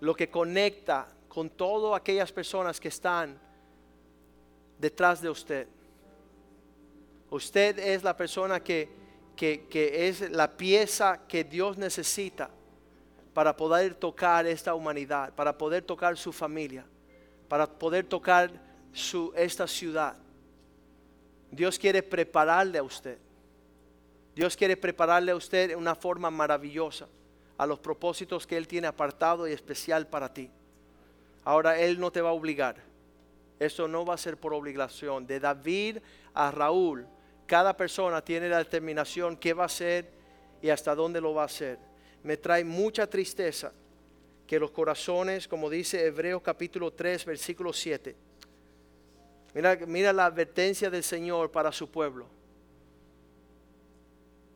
lo 0.01 0.15
que 0.15 0.31
conecta 0.31 1.09
con 1.29 1.51
todas 1.51 2.01
aquellas 2.01 2.33
personas 2.33 2.81
que 2.81 2.89
están 2.89 3.39
detrás 4.79 5.21
de 5.21 5.29
usted. 5.29 5.67
Usted 7.29 7.79
es 7.79 8.05
la 8.05 8.17
persona 8.17 8.61
que, 8.61 8.89
que, 9.37 10.09
es 10.09 10.31
la 10.31 10.57
pieza 10.57 11.21
que 11.27 11.43
Dios 11.43 11.77
necesita 11.77 12.51
para 13.35 13.57
poder 13.57 13.95
tocar 13.97 14.47
esta 14.47 14.75
humanidad, 14.75 15.35
para 15.35 15.57
poder 15.57 15.83
tocar 15.83 16.17
su 16.17 16.33
familia, 16.33 16.85
para 17.49 17.67
poder 17.67 18.05
tocar 18.05 18.51
su, 18.93 19.33
esta 19.37 19.67
ciudad. 19.67 20.17
Dios 21.51 21.79
quiere 21.79 22.01
prepararle 22.01 22.79
a 22.79 22.83
usted. 22.85 23.19
Dios 24.35 24.57
quiere 24.57 24.77
prepararle 24.77 25.33
a 25.33 25.37
usted 25.37 25.69
de 25.69 25.77
una 25.77 25.95
forma 25.95 26.31
maravillosa 26.31 27.09
a 27.59 27.67
los 27.67 27.79
propósitos 27.79 28.47
que 28.47 28.57
Él 28.57 28.67
tiene 28.67 28.87
apartado 28.87 29.47
y 29.47 29.53
especial 29.53 30.07
para 30.07 30.33
ti. 30.33 30.51
Ahora 31.45 31.79
Él 31.79 31.99
no 32.01 32.11
te 32.11 32.21
va 32.21 32.31
a 32.31 32.33
obligar. 32.33 32.77
Eso 33.59 33.87
no 33.87 34.07
va 34.07 34.15
a 34.15 34.19
ser 34.19 34.39
por 34.39 34.55
obligación. 34.55 35.27
De 35.27 35.41
David 35.41 35.99
a 36.33 36.51
Raúl, 36.51 37.07
cada 37.47 37.77
persona 37.77 38.25
tiene 38.25 38.49
la 38.49 38.59
determinación 38.59 39.37
qué 39.37 39.53
va 39.53 39.65
a 39.65 39.67
hacer 39.67 40.11
y 40.63 40.71
hasta 40.71 40.95
dónde 40.95 41.21
lo 41.21 41.35
va 41.35 41.43
a 41.43 41.47
hacer. 41.47 41.79
Me 42.23 42.37
trae 42.37 42.65
mucha 42.65 43.07
tristeza 43.07 43.73
que 44.47 44.59
los 44.59 44.71
corazones, 44.71 45.47
como 45.47 45.69
dice 45.69 46.07
Hebreos 46.07 46.43
capítulo 46.43 46.93
3, 46.93 47.25
versículo 47.27 47.73
7, 47.73 48.17
mira, 49.55 49.79
mira 49.87 50.13
la 50.13 50.27
advertencia 50.27 50.89
del 50.89 51.03
Señor 51.03 51.51
para 51.51 51.73
su 51.73 51.91
pueblo 51.91 52.40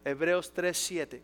Hebreos 0.05 0.53
3:7. 0.53 1.23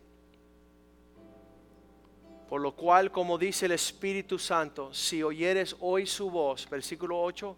Por 2.49 2.61
lo 2.61 2.75
cual, 2.75 3.13
como 3.13 3.39
dice 3.39 3.67
el 3.67 3.73
Espíritu 3.73 4.39
Santo, 4.39 4.93
si 4.93 5.23
oyeres 5.23 5.77
hoy 5.79 6.07
su 6.07 6.31
voz, 6.31 6.69
versículo 6.69 7.23
8, 7.23 7.57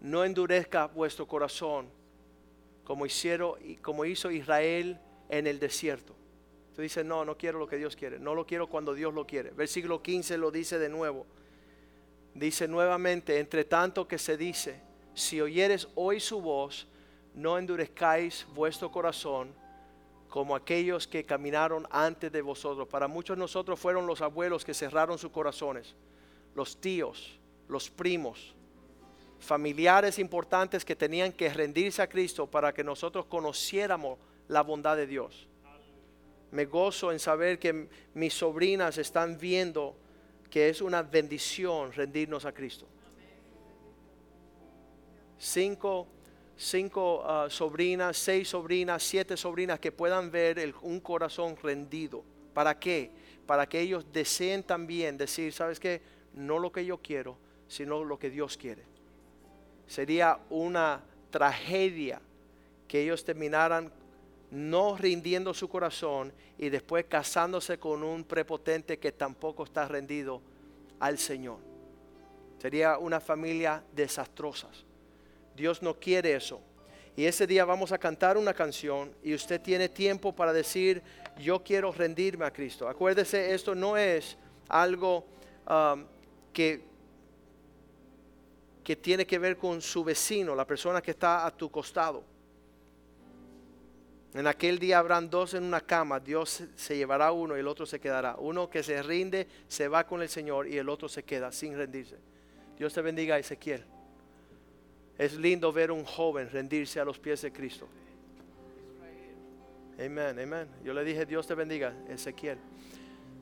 no 0.00 0.24
endurezca 0.24 0.86
vuestro 0.86 1.26
corazón 1.26 1.88
como, 2.84 3.06
hicieron, 3.06 3.54
como 3.80 4.04
hizo 4.04 4.30
Israel 4.30 4.98
en 5.28 5.46
el 5.46 5.58
desierto. 5.58 6.14
Tú 6.74 6.82
dices, 6.82 7.04
no, 7.04 7.24
no 7.24 7.38
quiero 7.38 7.58
lo 7.58 7.66
que 7.66 7.76
Dios 7.76 7.96
quiere, 7.96 8.18
no 8.18 8.34
lo 8.34 8.46
quiero 8.46 8.66
cuando 8.66 8.94
Dios 8.94 9.14
lo 9.14 9.26
quiere. 9.26 9.50
Versículo 9.50 10.02
15 10.02 10.36
lo 10.36 10.50
dice 10.50 10.78
de 10.78 10.88
nuevo. 10.88 11.26
Dice 12.34 12.68
nuevamente, 12.68 13.38
entre 13.38 13.64
tanto 13.64 14.06
que 14.06 14.18
se 14.18 14.36
dice, 14.36 14.80
si 15.14 15.40
oyeres 15.40 15.88
hoy 15.94 16.20
su 16.20 16.40
voz, 16.40 16.86
no 17.34 17.58
endurezcáis 17.58 18.46
vuestro 18.54 18.90
corazón 18.90 19.54
como 20.30 20.54
aquellos 20.54 21.08
que 21.08 21.24
caminaron 21.24 21.86
antes 21.90 22.30
de 22.30 22.40
vosotros. 22.40 22.88
Para 22.88 23.08
muchos 23.08 23.36
de 23.36 23.40
nosotros 23.40 23.78
fueron 23.78 24.06
los 24.06 24.22
abuelos 24.22 24.64
que 24.64 24.72
cerraron 24.72 25.18
sus 25.18 25.32
corazones, 25.32 25.94
los 26.54 26.80
tíos, 26.80 27.38
los 27.68 27.90
primos, 27.90 28.54
familiares 29.40 30.18
importantes 30.18 30.84
que 30.84 30.94
tenían 30.94 31.32
que 31.32 31.52
rendirse 31.52 32.00
a 32.00 32.08
Cristo 32.08 32.46
para 32.46 32.72
que 32.72 32.84
nosotros 32.84 33.26
conociéramos 33.26 34.18
la 34.48 34.62
bondad 34.62 34.96
de 34.96 35.06
Dios. 35.06 35.48
Me 36.52 36.64
gozo 36.64 37.10
en 37.10 37.18
saber 37.18 37.58
que 37.58 37.88
mis 38.14 38.34
sobrinas 38.34 38.98
están 38.98 39.36
viendo 39.36 39.96
que 40.48 40.68
es 40.68 40.80
una 40.80 41.02
bendición 41.02 41.92
rendirnos 41.92 42.44
a 42.44 42.52
Cristo. 42.52 42.86
Cinco 45.38 46.06
cinco 46.60 47.22
ah, 47.24 47.46
sobrinas, 47.48 48.18
seis 48.18 48.48
sobrinas, 48.48 49.02
siete 49.02 49.36
sobrinas 49.36 49.80
que 49.80 49.90
puedan 49.90 50.30
ver 50.30 50.74
un 50.82 51.00
corazón 51.00 51.56
rendido. 51.62 52.22
¿Para 52.52 52.78
qué? 52.78 53.10
Para 53.46 53.66
que 53.66 53.80
ellos 53.80 54.04
deseen 54.12 54.62
también 54.62 55.16
decir, 55.16 55.52
¿sabes 55.52 55.80
qué? 55.80 56.02
No 56.34 56.58
lo 56.58 56.70
que 56.70 56.84
yo 56.84 56.98
quiero, 56.98 57.38
sino 57.66 58.04
lo 58.04 58.18
que 58.18 58.28
Dios 58.28 58.58
quiere. 58.58 58.82
Sería 59.86 60.38
una 60.50 61.02
tragedia 61.30 62.20
que 62.86 63.02
ellos 63.02 63.24
terminaran 63.24 63.90
no 64.50 64.96
rindiendo 64.96 65.54
su 65.54 65.68
corazón 65.68 66.32
y 66.58 66.68
después 66.68 67.06
casándose 67.06 67.78
con 67.78 68.02
un 68.02 68.24
prepotente 68.24 68.98
que 68.98 69.12
tampoco 69.12 69.64
está 69.64 69.88
rendido 69.88 70.42
al 70.98 71.16
Señor. 71.16 71.58
Sería 72.58 72.98
una 72.98 73.20
familia 73.20 73.82
desastrosa. 73.94 74.68
Dios 75.56 75.82
no 75.82 75.98
quiere 75.98 76.34
eso. 76.34 76.60
Y 77.16 77.26
ese 77.26 77.46
día 77.46 77.64
vamos 77.64 77.92
a 77.92 77.98
cantar 77.98 78.38
una 78.38 78.54
canción 78.54 79.14
y 79.22 79.34
usted 79.34 79.60
tiene 79.60 79.88
tiempo 79.88 80.34
para 80.34 80.52
decir, 80.52 81.02
yo 81.38 81.62
quiero 81.62 81.92
rendirme 81.92 82.44
a 82.44 82.52
Cristo. 82.52 82.88
Acuérdese, 82.88 83.52
esto 83.52 83.74
no 83.74 83.96
es 83.96 84.36
algo 84.68 85.26
um, 85.68 86.04
que, 86.52 86.82
que 88.84 88.96
tiene 88.96 89.26
que 89.26 89.38
ver 89.38 89.56
con 89.56 89.82
su 89.82 90.04
vecino, 90.04 90.54
la 90.54 90.66
persona 90.66 91.02
que 91.02 91.10
está 91.10 91.44
a 91.44 91.50
tu 91.50 91.70
costado. 91.70 92.24
En 94.32 94.46
aquel 94.46 94.78
día 94.78 95.00
habrán 95.00 95.28
dos 95.28 95.54
en 95.54 95.64
una 95.64 95.80
cama, 95.80 96.20
Dios 96.20 96.62
se 96.76 96.96
llevará 96.96 97.32
uno 97.32 97.56
y 97.56 97.60
el 97.60 97.66
otro 97.66 97.84
se 97.84 97.98
quedará. 97.98 98.36
Uno 98.38 98.70
que 98.70 98.84
se 98.84 99.02
rinde 99.02 99.48
se 99.66 99.88
va 99.88 100.06
con 100.06 100.22
el 100.22 100.28
Señor 100.28 100.68
y 100.68 100.78
el 100.78 100.88
otro 100.88 101.08
se 101.08 101.24
queda 101.24 101.50
sin 101.50 101.76
rendirse. 101.76 102.16
Dios 102.78 102.94
te 102.94 103.02
bendiga, 103.02 103.38
Ezequiel. 103.38 103.84
Es 105.20 105.34
lindo 105.34 105.70
ver 105.70 105.90
un 105.90 106.02
joven 106.02 106.48
rendirse 106.50 106.98
a 106.98 107.04
los 107.04 107.18
pies 107.18 107.42
de 107.42 107.52
Cristo. 107.52 107.86
Amén, 109.98 110.38
amén. 110.40 110.66
Yo 110.82 110.94
le 110.94 111.04
dije, 111.04 111.26
Dios 111.26 111.46
te 111.46 111.54
bendiga, 111.54 111.92
Ezequiel. 112.08 112.56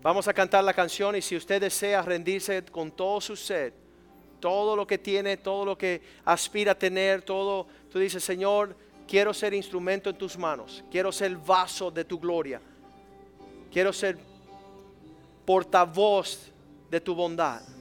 Vamos 0.02 0.26
a 0.26 0.34
cantar 0.34 0.64
la 0.64 0.74
canción 0.74 1.14
y 1.14 1.22
si 1.22 1.36
usted 1.36 1.60
desea 1.60 2.02
rendirse 2.02 2.64
con 2.64 2.90
todo 2.90 3.20
su 3.20 3.36
sed, 3.36 3.72
todo 4.40 4.74
lo 4.74 4.88
que 4.88 4.98
tiene, 4.98 5.36
todo 5.36 5.64
lo 5.64 5.78
que 5.78 6.02
aspira 6.24 6.72
a 6.72 6.74
tener, 6.76 7.22
todo, 7.22 7.68
tú 7.92 8.00
dices, 8.00 8.24
Señor, 8.24 8.74
quiero 9.06 9.32
ser 9.32 9.54
instrumento 9.54 10.10
en 10.10 10.18
tus 10.18 10.36
manos, 10.36 10.82
quiero 10.90 11.12
ser 11.12 11.36
vaso 11.36 11.92
de 11.92 12.04
tu 12.04 12.18
gloria, 12.18 12.60
quiero 13.70 13.92
ser 13.92 14.18
portavoz 15.44 16.50
de 16.90 17.00
tu 17.00 17.14
bondad. 17.14 17.77